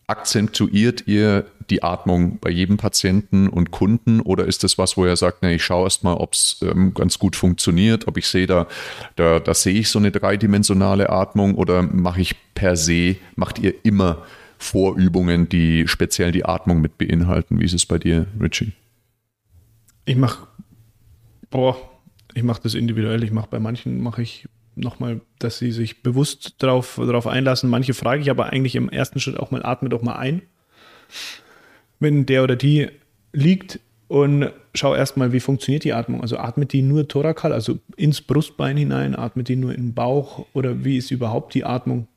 [0.08, 5.18] akzentuiert ihr die Atmung bei jedem Patienten und Kunden oder ist das was, wo er
[5.18, 8.48] sagt, ne, ich schaue erst mal, ob es ähm, ganz gut funktioniert, ob ich sehe,
[8.48, 8.68] da,
[9.18, 13.74] da, da sehe ich so eine dreidimensionale Atmung oder mache ich per se, macht ihr
[13.84, 14.26] immer
[14.58, 17.60] Vorübungen, die speziell die Atmung mit beinhalten?
[17.60, 18.72] Wie ist es bei dir, Richie?
[20.06, 20.48] Ich mache,
[21.50, 21.78] boah,
[22.34, 23.24] ich mache das individuell.
[23.24, 24.48] Ich mache bei manchen mache ich
[24.78, 27.70] nochmal, dass sie sich bewusst darauf, darauf einlassen.
[27.70, 30.42] Manche frage ich aber eigentlich im ersten Schritt auch mal, atme doch mal ein.
[32.00, 32.88] Wenn der oder die
[33.34, 36.22] liegt und schau erstmal, wie funktioniert die Atmung.
[36.22, 40.46] Also atmet die nur thorakal, also ins Brustbein hinein, atmet die nur in den Bauch
[40.54, 42.08] oder wie ist überhaupt die Atmung?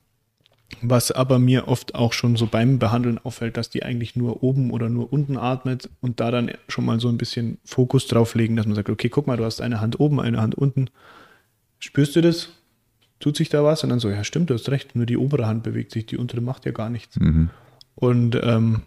[0.83, 4.71] Was aber mir oft auch schon so beim Behandeln auffällt, dass die eigentlich nur oben
[4.71, 8.55] oder nur unten atmet und da dann schon mal so ein bisschen Fokus drauf legen,
[8.55, 10.89] dass man sagt, okay, guck mal, du hast eine Hand oben, eine Hand unten
[11.81, 12.51] spürst du das?
[13.19, 13.83] Tut sich da was?
[13.83, 16.17] Und dann so, ja, stimmt, du hast recht, nur die obere Hand bewegt sich, die
[16.17, 17.19] untere macht ja gar nichts.
[17.19, 17.51] Mhm.
[17.95, 18.83] Und ähm,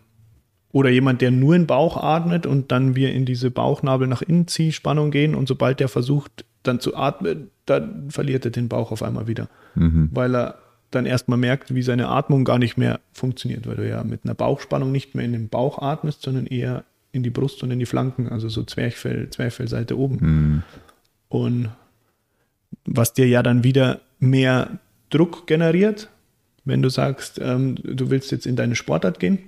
[0.71, 4.23] oder jemand, der nur in den Bauch atmet und dann wir in diese Bauchnabel nach
[4.23, 8.91] innen Ziehspannung gehen und sobald der versucht, dann zu atmen, dann verliert er den Bauch
[8.91, 9.49] auf einmal wieder.
[9.75, 10.09] Mhm.
[10.11, 10.57] Weil er
[10.89, 14.33] dann erstmal merkt, wie seine Atmung gar nicht mehr funktioniert, weil du ja mit einer
[14.33, 17.85] Bauchspannung nicht mehr in den Bauch atmest, sondern eher in die Brust und in die
[17.85, 20.17] Flanken, also so Zwerchfell, Zwerchfellseite oben.
[20.21, 20.63] Mhm.
[21.29, 21.69] Und
[22.85, 24.79] was dir ja dann wieder mehr
[25.09, 26.09] Druck generiert,
[26.65, 29.39] wenn du sagst, ähm, du willst jetzt in deine Sportart gehen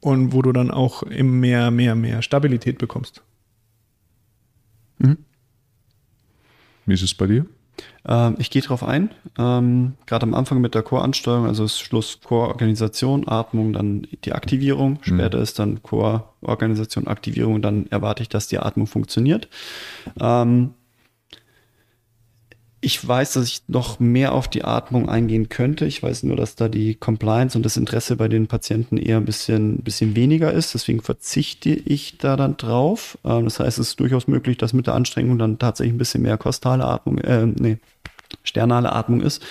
[0.00, 3.22] und wo du dann auch immer mehr, mehr, mehr Stabilität bekommst.
[4.98, 5.18] Mhm.
[6.86, 7.46] Wie ist es bei dir?
[8.06, 9.10] Ähm, ich gehe darauf ein.
[9.38, 14.92] Ähm, Gerade am Anfang mit der Core-Ansteuerung, also das Schluss Core-Organisation, Atmung, dann die Aktivierung.
[14.92, 14.98] Mhm.
[15.02, 15.42] Später mhm.
[15.42, 17.62] ist dann Core-Organisation, Aktivierung.
[17.62, 19.48] Dann erwarte ich, dass die Atmung funktioniert.
[20.20, 20.74] Ähm,
[22.80, 25.84] ich weiß, dass ich noch mehr auf die Atmung eingehen könnte.
[25.84, 29.24] Ich weiß nur, dass da die Compliance und das Interesse bei den Patienten eher ein
[29.24, 30.74] bisschen, bisschen weniger ist.
[30.74, 33.18] Deswegen verzichte ich da dann drauf.
[33.24, 36.22] Ähm, das heißt, es ist durchaus möglich, dass mit der Anstrengung dann tatsächlich ein bisschen
[36.22, 37.78] mehr kostale Atmung, äh, nee,
[38.44, 39.42] sternale Atmung ist.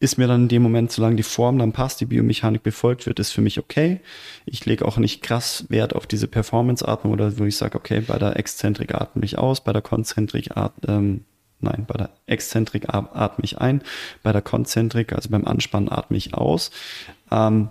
[0.00, 3.20] Ist mir dann in dem Moment, solange die Form dann passt, die Biomechanik befolgt wird,
[3.20, 4.00] ist für mich okay.
[4.44, 8.18] Ich lege auch nicht krass Wert auf diese Performance-Atmung oder wo ich sage, okay, bei
[8.18, 11.24] der Exzentrik atme ich aus, bei der Konzentrik atme ähm,
[11.66, 13.82] Nein, bei der Exzentrik atme ich ein,
[14.22, 16.70] bei der Konzentrik, also beim Anspannen atme ich aus.
[17.30, 17.68] Ähm,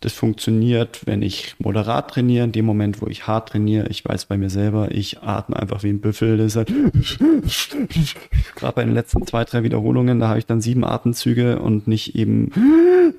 [0.00, 3.86] Das funktioniert, wenn ich moderat trainiere, in dem Moment, wo ich hart trainiere.
[3.88, 6.38] Ich weiß bei mir selber, ich atme einfach wie ein Büffel.
[6.38, 6.72] Das ist halt
[8.56, 12.16] gerade bei den letzten zwei, drei Wiederholungen, da habe ich dann sieben Atemzüge und nicht
[12.16, 12.50] eben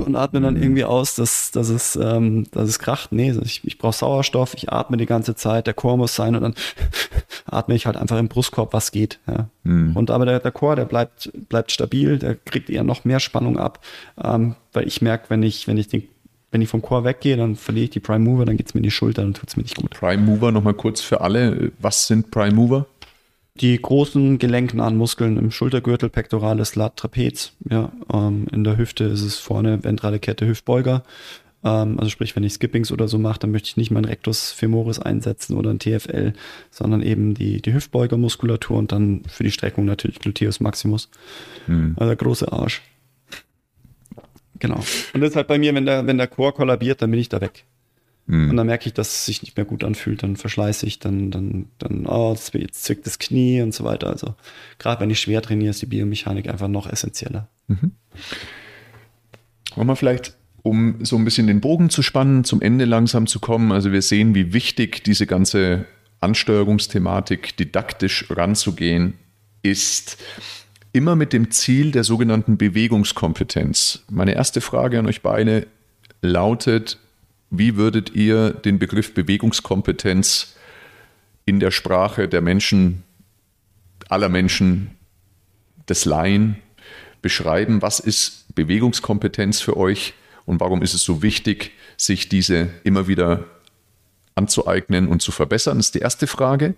[0.00, 3.12] und atme dann irgendwie aus, dass, dass, es, ähm, dass es kracht.
[3.12, 6.42] Nee, ich, ich brauche Sauerstoff, ich atme die ganze Zeit, der Chor muss sein und
[6.42, 6.54] dann
[7.46, 9.18] atme ich halt einfach im Brustkorb, was geht.
[9.26, 9.48] Ja.
[9.64, 9.96] Mhm.
[9.96, 13.58] Und aber der, der Chor, der bleibt, bleibt stabil, der kriegt eher noch mehr Spannung
[13.58, 13.80] ab,
[14.22, 16.08] ähm, weil ich merke, wenn ich, wenn ich den
[16.52, 18.80] wenn ich vom Chor weggehe, dann verliere ich die Prime Mover, dann geht es mir
[18.80, 19.90] in die Schulter, dann tut es mir nicht gut.
[19.90, 21.70] Prime Mover nochmal kurz für alle.
[21.78, 22.86] Was sind Prime Mover?
[23.60, 27.52] Die großen gelenknahen Muskeln im Schultergürtel, Pectoralis, Lat, Trapez.
[27.68, 31.02] Ja, ähm, in der Hüfte ist es vorne ventrale Kette, Hüftbeuger.
[31.62, 34.52] Ähm, also sprich, wenn ich Skippings oder so mache, dann möchte ich nicht meinen Rectus
[34.52, 36.32] femoris einsetzen oder ein TFL,
[36.70, 41.10] sondern eben die, die Hüftbeugermuskulatur und dann für die Streckung natürlich Gluteus Maximus.
[41.66, 41.94] Hm.
[41.96, 42.82] Also der große Arsch.
[44.58, 44.80] Genau.
[45.14, 47.28] Und das ist halt bei mir, wenn der, wenn der Chor kollabiert, dann bin ich
[47.28, 47.64] da weg.
[48.30, 48.50] Mhm.
[48.50, 51.32] Und dann merke ich, dass es sich nicht mehr gut anfühlt, dann verschleiße ich, dann,
[51.32, 54.06] dann, dann, oh, jetzt zwickt das Knie und so weiter.
[54.06, 54.36] Also
[54.78, 57.48] gerade wenn ich schwer trainiere, ist die Biomechanik einfach noch essentieller.
[57.66, 57.90] Mhm.
[59.74, 63.40] Wollen wir vielleicht, um so ein bisschen den Bogen zu spannen, zum Ende langsam zu
[63.40, 63.72] kommen.
[63.72, 65.86] Also wir sehen, wie wichtig diese ganze
[66.20, 69.14] Ansteuerungsthematik didaktisch ranzugehen
[69.62, 70.18] ist
[70.92, 74.04] immer mit dem Ziel der sogenannten Bewegungskompetenz.
[74.08, 75.66] Meine erste Frage an euch beide
[76.22, 76.98] lautet,
[77.50, 80.54] wie würdet ihr den Begriff Bewegungskompetenz
[81.44, 83.02] in der Sprache der Menschen,
[84.08, 84.92] aller Menschen,
[85.88, 86.56] des Laien
[87.22, 87.82] beschreiben?
[87.82, 90.14] Was ist Bewegungskompetenz für euch
[90.46, 93.44] und warum ist es so wichtig, sich diese immer wieder
[94.36, 95.78] anzueignen und zu verbessern?
[95.78, 96.74] Das ist die erste Frage.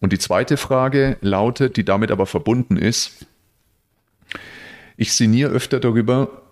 [0.00, 3.26] Und die zweite Frage lautet, die damit aber verbunden ist,
[4.96, 6.42] ich sinniere öfter darüber,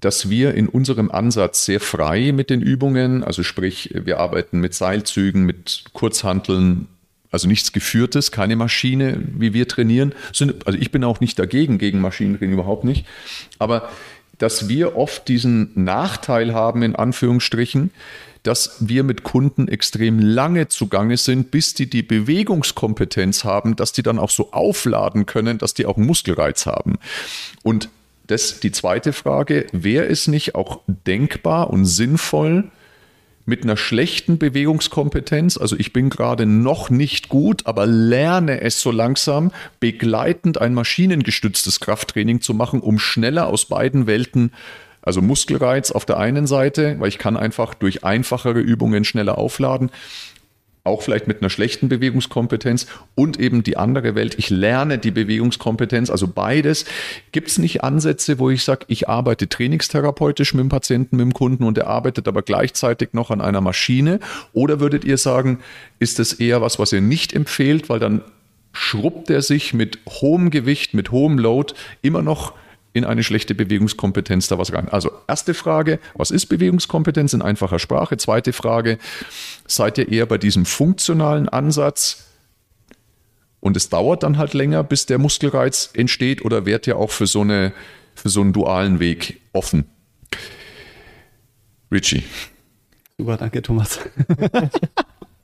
[0.00, 4.74] dass wir in unserem Ansatz sehr frei mit den Übungen, also sprich, wir arbeiten mit
[4.74, 6.88] Seilzügen, mit Kurzhanteln,
[7.30, 10.14] also nichts Geführtes, keine Maschine, wie wir trainieren.
[10.28, 13.06] Also ich bin auch nicht dagegen, gegen Maschinentraining überhaupt nicht.
[13.58, 13.88] Aber
[14.38, 17.90] dass wir oft diesen Nachteil haben, in Anführungsstrichen,
[18.42, 24.02] dass wir mit Kunden extrem lange zugange sind, bis die die Bewegungskompetenz haben, dass die
[24.02, 26.98] dann auch so aufladen können, dass die auch einen Muskelreiz haben.
[27.62, 27.90] Und
[28.30, 32.70] das die zweite Frage, wäre es nicht auch denkbar und sinnvoll,
[33.46, 38.92] mit einer schlechten Bewegungskompetenz, also ich bin gerade noch nicht gut, aber lerne es so
[38.92, 39.50] langsam,
[39.80, 44.52] begleitend ein maschinengestütztes Krafttraining zu machen, um schneller aus beiden Welten
[45.02, 49.90] also Muskelreiz auf der einen Seite, weil ich kann einfach durch einfachere Übungen schneller aufladen
[50.84, 54.36] auch vielleicht mit einer schlechten Bewegungskompetenz und eben die andere Welt.
[54.38, 56.86] Ich lerne die Bewegungskompetenz, also beides.
[57.32, 61.34] Gibt es nicht Ansätze, wo ich sage, ich arbeite trainingstherapeutisch mit dem Patienten, mit dem
[61.34, 64.20] Kunden und er arbeitet aber gleichzeitig noch an einer Maschine?
[64.52, 65.58] Oder würdet ihr sagen,
[65.98, 68.22] ist das eher was, was ihr nicht empfehlt, weil dann
[68.72, 72.54] schrubbt er sich mit hohem Gewicht, mit hohem Load immer noch
[72.92, 74.88] in eine schlechte Bewegungskompetenz da was rein.
[74.88, 78.16] Also erste Frage, was ist Bewegungskompetenz in einfacher Sprache?
[78.16, 78.98] Zweite Frage,
[79.66, 82.26] seid ihr eher bei diesem funktionalen Ansatz
[83.60, 87.26] und es dauert dann halt länger, bis der Muskelreiz entsteht oder wärt ihr auch für
[87.26, 87.72] so, eine,
[88.14, 89.84] für so einen dualen Weg offen?
[91.92, 92.24] Richie.
[93.18, 94.00] Super, danke Thomas.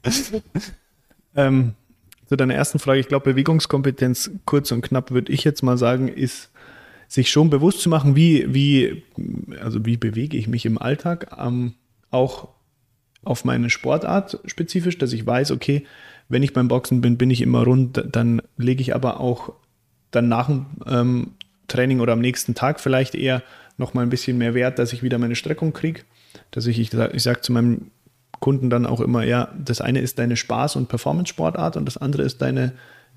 [1.37, 1.75] ähm,
[2.27, 6.09] zu deiner ersten Frage, ich glaube, Bewegungskompetenz, kurz und knapp würde ich jetzt mal sagen,
[6.09, 6.51] ist
[7.09, 9.03] sich schon bewusst zu machen, wie, wie,
[9.61, 11.75] also wie bewege ich mich im Alltag, ähm,
[12.11, 12.49] auch
[13.25, 15.85] auf meine Sportart spezifisch, dass ich weiß, okay,
[16.29, 19.53] wenn ich beim Boxen bin, bin ich immer rund, dann lege ich aber auch
[20.11, 21.31] dann nach dem ähm,
[21.69, 23.43] Training oder am nächsten Tag vielleicht eher
[23.77, 26.03] noch mal ein bisschen mehr Wert, dass ich wieder meine Streckung kriege.
[26.51, 27.91] Dass ich, ich, ich sage zu meinem
[28.41, 32.23] Kunden dann auch immer, ja, das eine ist deine Spaß- und Performance-Sportart und das andere
[32.23, 32.73] ist deine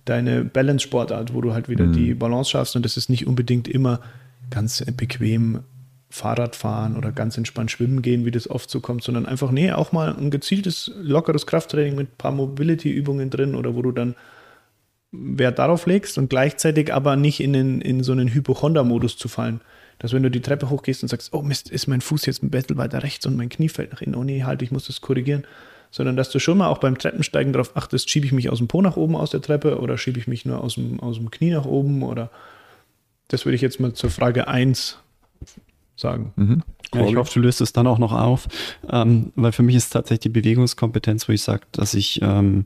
[0.10, 1.94] deine Balance-Sportart, wo du halt wieder mhm.
[1.94, 4.00] die Balance schaffst und das ist nicht unbedingt immer
[4.50, 5.62] ganz bequem
[6.10, 9.72] Fahrrad fahren oder ganz entspannt schwimmen gehen, wie das oft so kommt, sondern einfach, nee,
[9.72, 14.16] auch mal ein gezieltes, lockeres Krafttraining mit ein paar Mobility-Übungen drin oder wo du dann
[15.12, 19.62] Wert darauf legst und gleichzeitig aber nicht in, den, in so einen Hypochonder-Modus zu fallen.
[20.00, 22.52] Dass wenn du die Treppe hochgehst und sagst, oh Mist, ist mein Fuß jetzt ein
[22.52, 25.02] bisschen weiter rechts und mein Knie fällt nach innen, oh nee, halt, ich muss das
[25.02, 25.44] korrigieren,
[25.92, 28.68] sondern dass du schon mal auch beim Treppensteigen darauf achtest, schiebe ich mich aus dem
[28.68, 31.32] Po nach oben aus der Treppe oder schiebe ich mich nur aus dem, aus dem
[31.32, 32.30] Knie nach oben oder
[33.28, 34.98] das würde ich jetzt mal zur Frage 1
[35.96, 36.34] sagen.
[36.36, 36.64] Mhm.
[36.94, 38.48] Ja, ich hoffe, du löst es dann auch noch auf,
[38.90, 42.66] ähm, weil für mich ist tatsächlich die Bewegungskompetenz, wo ich sage, dass ich, ähm,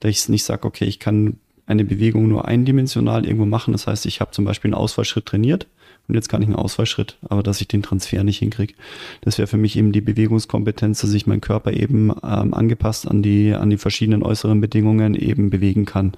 [0.00, 3.72] dass ich nicht sage, okay, ich kann eine Bewegung nur eindimensional irgendwo machen.
[3.72, 5.66] Das heißt, ich habe zum Beispiel einen Ausfallschritt trainiert
[6.08, 8.74] und jetzt kann ich einen Ausfallschritt, aber dass ich den Transfer nicht hinkriege.
[9.22, 13.22] Das wäre für mich eben die Bewegungskompetenz, dass ich meinen Körper eben ähm, angepasst an
[13.22, 16.12] die, an die verschiedenen äußeren Bedingungen eben bewegen kann.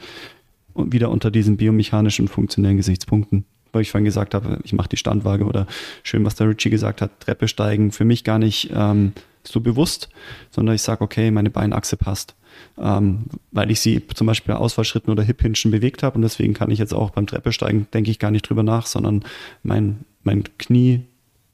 [0.75, 4.97] Und wieder unter diesen biomechanischen funktionellen Gesichtspunkten weil ich vorhin gesagt habe, ich mache die
[4.97, 5.67] Standwaage oder
[6.03, 9.13] schön, was der Richie gesagt hat, Treppe steigen, für mich gar nicht ähm,
[9.45, 10.09] so bewusst,
[10.51, 12.35] sondern ich sage, okay, meine Beinachse passt.
[12.79, 16.71] Ähm, weil ich sie zum Beispiel bei Ausfallschritten oder Hip-Hinschen bewegt habe und deswegen kann
[16.71, 19.25] ich jetzt auch beim Treppesteigen, denke ich gar nicht drüber nach, sondern
[19.63, 21.03] mein, mein Knie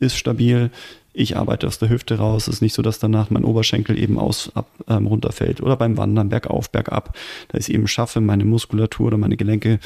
[0.00, 0.70] ist stabil,
[1.16, 2.48] ich arbeite aus der Hüfte raus.
[2.48, 5.96] Es ist nicht so, dass danach mein Oberschenkel eben aus ab, ähm, runterfällt oder beim
[5.96, 7.16] Wandern bergauf, bergab.
[7.48, 9.78] Da ich eben schaffe, meine Muskulatur oder meine Gelenke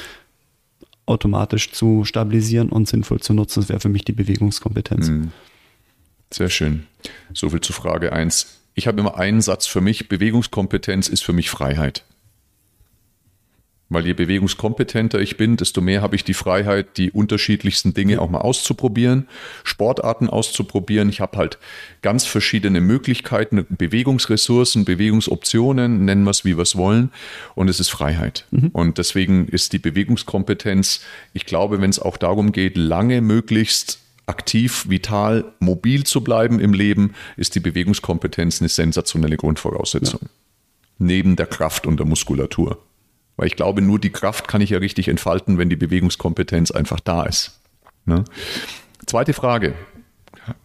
[1.04, 3.60] automatisch zu stabilisieren und sinnvoll zu nutzen.
[3.60, 5.08] Das wäre für mich die Bewegungskompetenz.
[5.08, 5.32] Mhm.
[6.30, 6.86] Sehr schön.
[7.32, 8.57] Soviel zu Frage 1.
[8.78, 10.08] Ich habe immer einen Satz für mich.
[10.08, 12.04] Bewegungskompetenz ist für mich Freiheit.
[13.88, 18.30] Weil je bewegungskompetenter ich bin, desto mehr habe ich die Freiheit, die unterschiedlichsten Dinge auch
[18.30, 19.26] mal auszuprobieren,
[19.64, 21.08] Sportarten auszuprobieren.
[21.08, 21.58] Ich habe halt
[22.02, 27.10] ganz verschiedene Möglichkeiten, Bewegungsressourcen, Bewegungsoptionen, nennen wir es, wie wir es wollen.
[27.56, 28.46] Und es ist Freiheit.
[28.52, 28.68] Mhm.
[28.68, 31.00] Und deswegen ist die Bewegungskompetenz,
[31.32, 33.98] ich glaube, wenn es auch darum geht, lange möglichst
[34.28, 40.20] aktiv, vital, mobil zu bleiben im Leben, ist die Bewegungskompetenz eine sensationelle Grundvoraussetzung.
[40.22, 40.28] Ja.
[40.98, 42.82] Neben der Kraft und der Muskulatur.
[43.36, 46.98] Weil ich glaube, nur die Kraft kann ich ja richtig entfalten, wenn die Bewegungskompetenz einfach
[47.00, 47.60] da ist.
[48.04, 48.24] Ne?
[49.06, 49.74] Zweite Frage.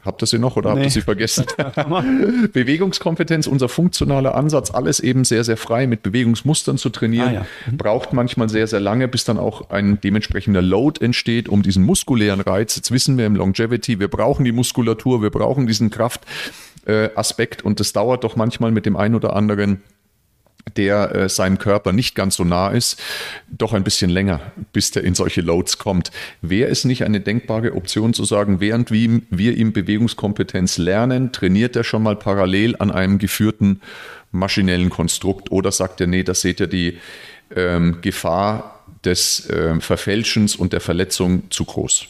[0.03, 0.81] Habt ihr sie noch oder nee.
[0.81, 1.45] habt ihr sie vergessen?
[2.53, 7.45] Bewegungskompetenz, unser funktionaler Ansatz, alles eben sehr, sehr frei mit Bewegungsmustern zu trainieren, ah, ja.
[7.71, 7.77] mhm.
[7.77, 12.41] braucht manchmal sehr, sehr lange, bis dann auch ein dementsprechender Load entsteht, um diesen muskulären
[12.41, 12.75] Reiz.
[12.75, 17.93] Jetzt wissen wir im Longevity, wir brauchen die Muskulatur, wir brauchen diesen Kraftaspekt und das
[17.93, 19.81] dauert doch manchmal mit dem einen oder anderen
[20.77, 23.01] der äh, seinem Körper nicht ganz so nah ist,
[23.49, 24.39] doch ein bisschen länger,
[24.71, 26.11] bis der in solche Loads kommt.
[26.41, 31.83] Wäre es nicht eine denkbare Option zu sagen, während wir, ihm Bewegungskompetenz lernen, trainiert er
[31.83, 33.81] schon mal parallel an einem geführten
[34.31, 36.97] maschinellen Konstrukt oder sagt er, nee, da seht ihr die
[37.55, 42.07] ähm, Gefahr des äh, Verfälschens und der Verletzung zu groß?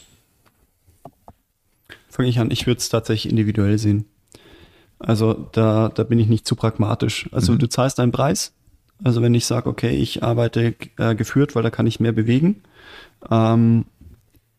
[2.08, 4.06] Fange ich an, ich würde es tatsächlich individuell sehen.
[5.06, 7.28] Also da, da bin ich nicht zu pragmatisch.
[7.32, 7.58] Also mhm.
[7.58, 8.52] du zahlst einen Preis.
[9.02, 12.62] Also wenn ich sage, okay, ich arbeite äh, geführt, weil da kann ich mehr bewegen,
[13.30, 13.84] ähm,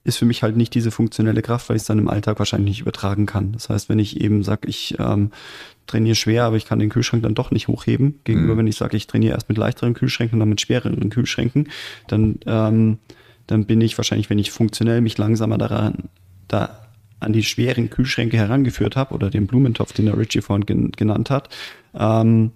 [0.04, 2.72] ist für mich halt nicht diese funktionelle Kraft, weil ich es dann im Alltag wahrscheinlich
[2.72, 3.54] nicht übertragen kann.
[3.54, 5.32] Das heißt, wenn ich eben sage, ich ähm,
[5.88, 8.60] trainiere schwer, aber ich kann den Kühlschrank dann doch nicht hochheben, gegenüber mhm.
[8.60, 11.70] wenn ich sage, ich trainiere erst mit leichteren Kühlschränken und dann mit schwereren Kühlschränken,
[12.08, 13.00] dann, ähm,
[13.48, 16.10] dann bin ich wahrscheinlich, wenn ich funktionell mich langsamer daran
[16.48, 16.85] da
[17.20, 21.30] an die schweren Kühlschränke herangeführt habe oder den Blumentopf, den der Richie vorhin gen genannt
[21.30, 21.50] hat,
[21.94, 22.52] ähm,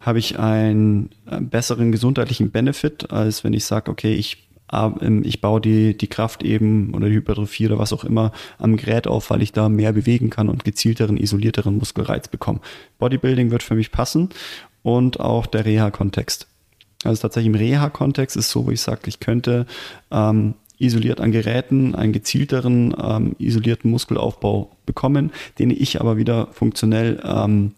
[0.00, 5.40] habe ich einen äh, besseren gesundheitlichen Benefit, als wenn ich sage, okay, ich, äh, ich
[5.40, 9.30] baue die, die Kraft eben oder die Hypertrophie oder was auch immer am Gerät auf,
[9.30, 12.60] weil ich da mehr bewegen kann und gezielteren, isolierteren Muskelreiz bekomme.
[12.98, 14.28] Bodybuilding wird für mich passen
[14.82, 16.48] und auch der Reha-Kontext.
[17.04, 19.66] Also tatsächlich im Reha-Kontext ist so, wo ich sage, ich könnte
[20.10, 27.20] ähm, isoliert an Geräten einen gezielteren, ähm, isolierten Muskelaufbau bekommen, den ich aber wieder funktionell
[27.24, 27.72] ähm,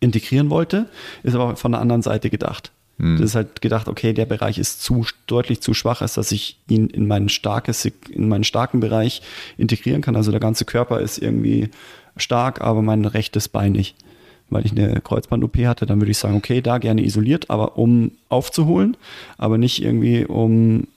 [0.00, 0.86] integrieren wollte,
[1.22, 2.72] ist aber von der anderen Seite gedacht.
[2.98, 3.16] Hm.
[3.16, 6.58] Das ist halt gedacht, okay, der Bereich ist zu deutlich zu schwach, als dass ich
[6.68, 9.22] ihn in meinen starkes, in meinen starken Bereich
[9.56, 10.16] integrieren kann.
[10.16, 11.70] Also der ganze Körper ist irgendwie
[12.16, 13.96] stark, aber mein rechtes Bein nicht.
[14.50, 18.12] Weil ich eine Kreuzband-OP hatte, dann würde ich sagen, okay, da gerne isoliert, aber um
[18.28, 18.96] aufzuholen,
[19.38, 20.88] aber nicht irgendwie um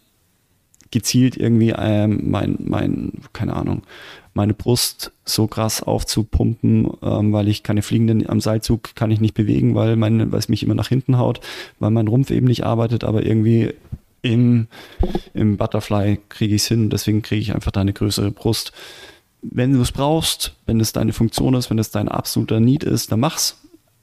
[0.94, 3.82] gezielt irgendwie ähm, mein, mein, keine Ahnung,
[4.34, 9.34] meine Brust so krass aufzupumpen, ähm, weil ich keine fliegenden am Seilzug kann ich nicht
[9.34, 11.42] bewegen, weil mein, weil es mich immer nach hinten haut,
[11.80, 13.74] weil mein Rumpf eben nicht arbeitet, aber irgendwie
[14.22, 14.68] im,
[15.34, 18.72] im Butterfly kriege ich es hin, deswegen kriege ich einfach da eine größere Brust.
[19.42, 23.12] Wenn du es brauchst, wenn es deine Funktion ist, wenn es dein absoluter Need ist,
[23.12, 23.60] dann mach's.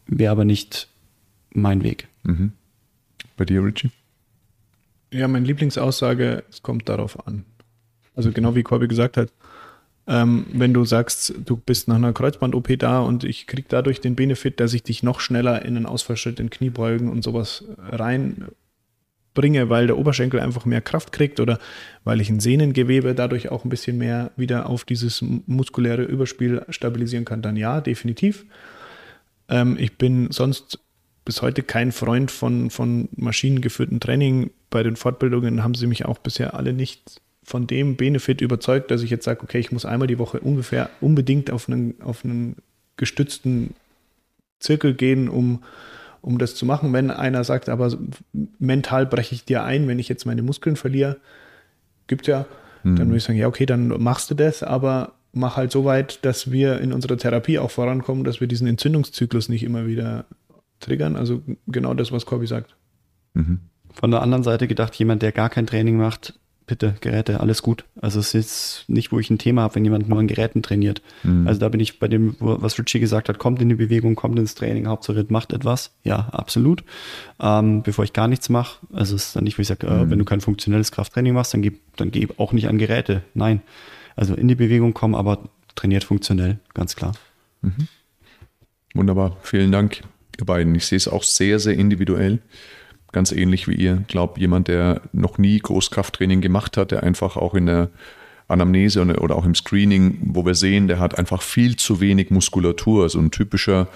[0.07, 0.88] Wäre aber nicht
[1.55, 2.09] mein Weg.
[2.24, 2.53] Mhm.
[3.36, 3.91] Bei dir, Richie?
[5.13, 7.45] Ja, meine Lieblingsaussage, es kommt darauf an.
[8.15, 9.33] Also genau wie Corby gesagt hat,
[10.07, 14.17] ähm, wenn du sagst, du bist nach einer Kreuzband-OP da und ich kriege dadurch den
[14.17, 19.87] Benefit, dass ich dich noch schneller in einen Ausfallschritt, in Kniebeugen und sowas reinbringe, weil
[19.87, 21.59] der Oberschenkel einfach mehr Kraft kriegt oder
[22.03, 27.25] weil ich ein Sehnengewebe dadurch auch ein bisschen mehr wieder auf dieses muskuläre Überspiel stabilisieren
[27.25, 28.47] kann, dann ja, definitiv.
[29.49, 30.81] Ähm, ich bin sonst
[31.25, 34.51] bis heute kein Freund von, von maschinengeführten Training.
[34.71, 39.03] Bei den Fortbildungen haben sie mich auch bisher alle nicht von dem Benefit überzeugt, dass
[39.03, 42.57] ich jetzt sage, okay, ich muss einmal die Woche ungefähr unbedingt auf einen, auf einen
[42.97, 43.75] gestützten
[44.61, 45.64] Zirkel gehen, um,
[46.21, 46.93] um das zu machen.
[46.93, 47.93] Wenn einer sagt, aber
[48.59, 51.16] mental breche ich dir ein, wenn ich jetzt meine Muskeln verliere,
[52.07, 52.47] gibt ja,
[52.83, 52.97] Mhm.
[52.97, 56.25] Dann würde ich sagen, ja, okay, dann machst du das, aber mach halt so weit,
[56.25, 60.25] dass wir in unserer Therapie auch vorankommen, dass wir diesen Entzündungszyklus nicht immer wieder
[60.81, 61.16] triggern.
[61.16, 62.75] Also genau das, was Corby sagt.
[63.35, 63.61] Mhm.
[63.93, 66.34] Von der anderen Seite gedacht, jemand, der gar kein Training macht,
[66.70, 67.84] bitte, Geräte, alles gut.
[68.01, 71.03] Also es ist nicht, wo ich ein Thema habe, wenn jemand nur an Geräten trainiert.
[71.24, 71.49] Mhm.
[71.49, 74.38] Also da bin ich bei dem, was Richie gesagt hat, kommt in die Bewegung, kommt
[74.38, 75.97] ins Training, Hauptsache macht etwas.
[76.05, 76.84] Ja, absolut.
[77.41, 80.05] Ähm, bevor ich gar nichts mache, also es ist dann nicht, wo ich sage, äh,
[80.05, 80.11] mhm.
[80.11, 83.24] wenn du kein funktionelles Krafttraining machst, dann geh, dann geh auch nicht an Geräte.
[83.34, 83.62] Nein.
[84.14, 87.14] Also in die Bewegung kommen, aber trainiert funktionell, ganz klar.
[87.62, 87.88] Mhm.
[88.95, 90.03] Wunderbar, vielen Dank,
[90.38, 90.72] ihr beiden.
[90.76, 92.38] Ich sehe es auch sehr, sehr individuell
[93.13, 93.99] ganz ähnlich wie ihr.
[94.03, 97.91] Ich glaube, jemand, der noch nie Großkrafttraining gemacht hat, der einfach auch in der
[98.49, 103.09] Anamnese oder auch im Screening, wo wir sehen, der hat einfach viel zu wenig Muskulatur,
[103.09, 103.89] so ein typischer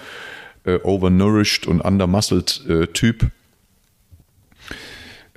[0.63, 3.29] äh, overnourished und undermuscled äh, Typ,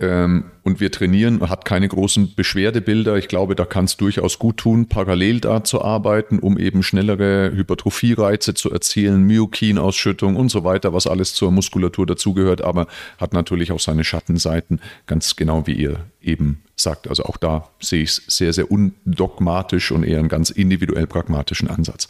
[0.01, 3.17] und wir trainieren, hat keine großen Beschwerdebilder.
[3.17, 7.51] Ich glaube, da kann es durchaus gut tun, parallel da zu arbeiten, um eben schnellere
[7.53, 12.87] Hypertrophie-Reize zu erzielen, Myokin-Ausschüttung und so weiter, was alles zur Muskulatur dazugehört, aber
[13.19, 17.09] hat natürlich auch seine Schattenseiten, ganz genau wie ihr eben sagt.
[17.09, 21.69] Also auch da sehe ich es sehr, sehr undogmatisch und eher einen ganz individuell pragmatischen
[21.69, 22.07] Ansatz.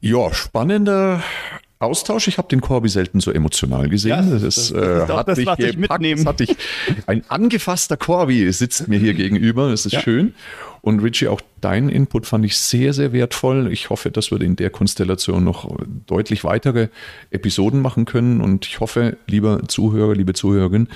[0.00, 1.22] Ja, spannender
[1.80, 2.28] Austausch.
[2.28, 4.10] Ich habe den Corby selten so emotional gesehen.
[4.10, 6.04] Ja, das, das, das, äh, hat das, mich gepackt.
[6.04, 6.56] Das hatte ich.
[7.06, 9.70] Ein angefasster Corby sitzt mir hier gegenüber.
[9.70, 10.00] Das ist ja.
[10.00, 10.34] schön.
[10.82, 13.70] Und Richie, auch dein Input fand ich sehr, sehr wertvoll.
[13.72, 15.68] Ich hoffe, dass wir in der Konstellation noch
[16.06, 16.88] deutlich weitere
[17.30, 18.40] Episoden machen können.
[18.40, 20.88] Und ich hoffe, lieber Zuhörer, liebe Zuhörerin,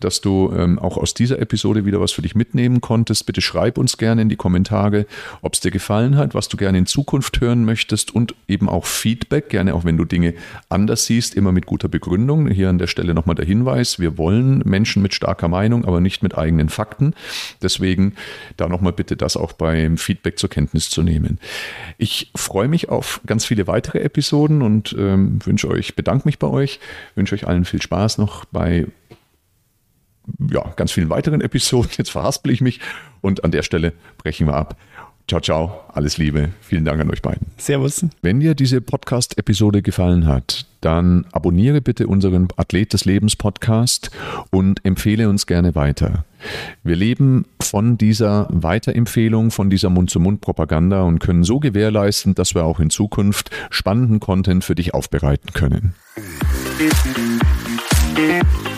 [0.00, 3.26] dass du ähm, auch aus dieser Episode wieder was für dich mitnehmen konntest.
[3.26, 5.06] Bitte schreib uns gerne in die Kommentare,
[5.40, 8.86] ob es dir gefallen hat, was du gerne in Zukunft hören möchtest und eben auch
[8.86, 10.34] Feedback, gerne auch wenn du Dinge
[10.68, 12.48] anders siehst, immer mit guter Begründung.
[12.48, 16.22] Hier an der Stelle nochmal der Hinweis, wir wollen Menschen mit starker Meinung, aber nicht
[16.22, 17.14] mit eigenen Fakten.
[17.62, 18.14] Deswegen
[18.56, 21.38] da nochmal bitte das auch beim Feedback zur Kenntnis zu nehmen.
[21.98, 26.46] Ich freue mich auf ganz viele weitere Episoden und ähm, wünsche euch, bedanke mich bei
[26.46, 26.80] euch,
[27.14, 28.86] wünsche euch allen viel Spaß noch bei
[30.50, 31.90] ja, ganz vielen weiteren Episoden.
[31.96, 32.80] Jetzt verhaspel ich mich
[33.20, 34.76] und an der Stelle brechen wir ab.
[35.26, 36.50] Ciao, ciao, alles Liebe.
[36.60, 37.46] Vielen Dank an euch beiden.
[37.56, 38.04] Servus.
[38.20, 44.10] Wenn dir diese Podcast-Episode gefallen hat, dann abonniere bitte unseren Athlet des Lebens Podcast
[44.50, 46.26] und empfehle uns gerne weiter.
[46.82, 52.78] Wir leben von dieser Weiterempfehlung, von dieser Mund-zu-Mund-Propaganda und können so gewährleisten, dass wir auch
[52.78, 55.94] in Zukunft spannenden Content für dich aufbereiten können.
[58.16, 58.73] Musik